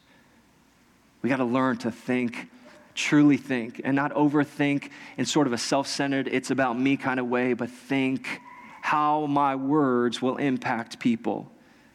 We 1.22 1.30
got 1.30 1.38
to 1.38 1.46
learn 1.46 1.78
to 1.78 1.92
think 1.92 2.50
truly 2.96 3.38
think 3.38 3.82
and 3.84 3.96
not 3.96 4.14
overthink 4.14 4.90
in 5.18 5.26
sort 5.26 5.48
of 5.48 5.54
a 5.54 5.58
self 5.58 5.88
centered, 5.88 6.28
it's 6.28 6.52
about 6.52 6.78
me 6.78 6.98
kind 6.98 7.20
of 7.20 7.28
way, 7.28 7.54
but 7.54 7.70
think 7.70 8.42
how 8.82 9.26
my 9.26 9.56
words 9.56 10.22
will 10.22 10.38
impact 10.38 11.00
people. 11.00 11.50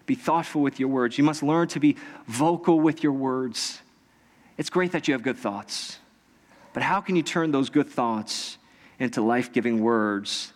Be 0.06 0.14
thoughtful 0.14 0.62
with 0.62 0.80
your 0.80 0.88
words. 0.88 1.18
You 1.18 1.24
must 1.24 1.42
learn 1.42 1.68
to 1.68 1.80
be 1.80 1.96
vocal 2.26 2.80
with 2.80 3.02
your 3.02 3.12
words. 3.12 3.80
It's 4.56 4.70
great 4.70 4.92
that 4.92 5.06
you 5.06 5.12
have 5.12 5.22
good 5.22 5.36
thoughts, 5.36 5.98
but 6.72 6.82
how 6.82 7.00
can 7.00 7.14
you 7.14 7.22
turn 7.22 7.52
those 7.52 7.70
good 7.70 7.88
thoughts 7.88 8.57
into 8.98 9.22
life 9.22 9.52
giving 9.52 9.80
words? 9.80 10.52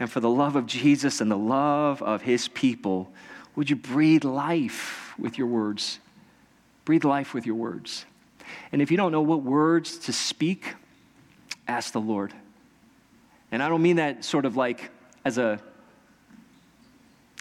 And 0.00 0.10
for 0.10 0.20
the 0.20 0.30
love 0.30 0.56
of 0.56 0.66
Jesus 0.66 1.20
and 1.20 1.30
the 1.30 1.38
love 1.38 2.02
of 2.02 2.22
his 2.22 2.48
people, 2.48 3.12
would 3.56 3.68
you 3.68 3.76
breathe 3.76 4.24
life 4.24 5.14
with 5.18 5.38
your 5.38 5.48
words? 5.48 5.98
Breathe 6.84 7.04
life 7.04 7.34
with 7.34 7.46
your 7.46 7.56
words. 7.56 8.04
And 8.72 8.80
if 8.80 8.90
you 8.90 8.96
don't 8.96 9.12
know 9.12 9.20
what 9.20 9.42
words 9.42 9.98
to 9.98 10.12
speak, 10.12 10.74
ask 11.66 11.92
the 11.92 12.00
Lord. 12.00 12.32
And 13.50 13.62
I 13.62 13.68
don't 13.68 13.82
mean 13.82 13.96
that 13.96 14.24
sort 14.24 14.44
of 14.44 14.56
like 14.56 14.90
as 15.24 15.38
a 15.38 15.60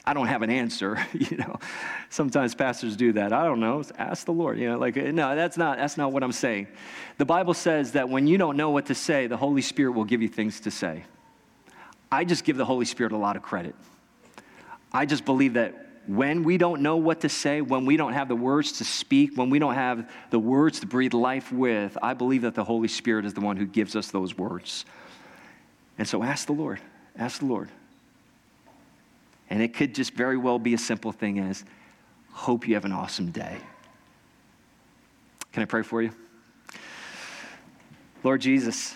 I 0.08 0.13
don't 0.13 0.28
have 0.28 0.41
an 0.41 0.50
answer, 0.50 1.06
you 1.13 1.36
know. 1.36 1.60
Sometimes 2.10 2.56
pastors 2.56 2.96
do 2.96 3.12
that. 3.13 3.34
I 3.34 3.43
don't 3.43 3.60
know. 3.60 3.84
Ask 3.98 4.26
the 4.26 4.32
Lord. 4.32 4.58
You 4.58 4.70
know, 4.70 4.78
like 4.78 4.96
no, 4.96 5.36
that's 5.36 5.58
not 5.58 5.78
that's 5.78 5.98
not 5.98 6.13
what 6.13 6.24
I'm 6.24 6.32
saying. 6.32 6.67
The 7.17 7.26
Bible 7.26 7.54
says 7.54 7.91
that 7.91 8.08
when 8.08 8.26
you 8.26 8.38
don't 8.38 8.56
know 8.56 8.70
what 8.70 8.86
to 8.86 8.96
say, 8.96 9.28
the 9.28 9.36
Holy 9.36 9.62
Spirit 9.62 9.91
will 9.91 10.06
give 10.06 10.22
you 10.22 10.30
things 10.30 10.62
to 10.62 10.72
say. 10.72 11.04
I 12.10 12.24
just 12.24 12.46
give 12.46 12.56
the 12.56 12.63
Holy 12.63 12.86
Spirit 12.86 13.12
a 13.12 13.17
lot 13.17 13.36
of 13.36 13.41
credit. 13.41 13.76
I 14.93 15.06
just 15.06 15.26
believe 15.26 15.56
that 15.56 15.76
when 16.08 16.43
we 16.43 16.58
don't 16.58 16.82
know 16.82 16.96
what 16.96 17.20
to 17.22 17.30
say, 17.30 17.60
when 17.60 17.86
we 17.86 17.98
don't 17.98 18.13
have 18.13 18.30
the 18.30 18.36
words 18.36 18.72
to 18.78 18.86
speak, 18.86 19.32
when 19.36 19.50
we 19.50 19.60
don't 19.60 19.76
have 19.76 20.10
the 20.30 20.39
words 20.39 20.80
to 20.80 20.86
breathe 20.86 21.13
life 21.13 21.52
with, 21.52 21.98
I 22.02 22.13
believe 22.13 22.43
that 22.43 22.56
the 22.56 22.63
Holy 22.63 22.88
Spirit 22.88 23.26
is 23.26 23.34
the 23.34 23.41
one 23.41 23.58
who 23.58 23.65
gives 23.65 23.93
us 23.93 24.10
those 24.10 24.38
words. 24.38 24.86
And 25.98 26.08
so 26.08 26.24
ask 26.24 26.46
the 26.46 26.54
Lord. 26.54 26.80
Ask 27.17 27.39
the 27.39 27.46
Lord. 27.46 27.70
And 29.50 29.62
it 29.62 29.74
could 29.74 29.96
just 29.96 30.14
very 30.14 30.38
well 30.38 30.60
be 30.60 30.74
a 30.74 30.78
simple 30.78 31.12
thing 31.12 31.40
as, 31.40 31.64
hope 32.32 32.68
you 32.68 32.74
have 32.76 32.86
an 32.86 32.92
awesome 32.92 33.32
day. 33.32 33.58
Can 35.52 35.64
I 35.64 35.66
pray 35.66 35.82
for 35.82 36.02
you? 36.02 36.12
Lord 38.24 38.42
Jesus, 38.42 38.96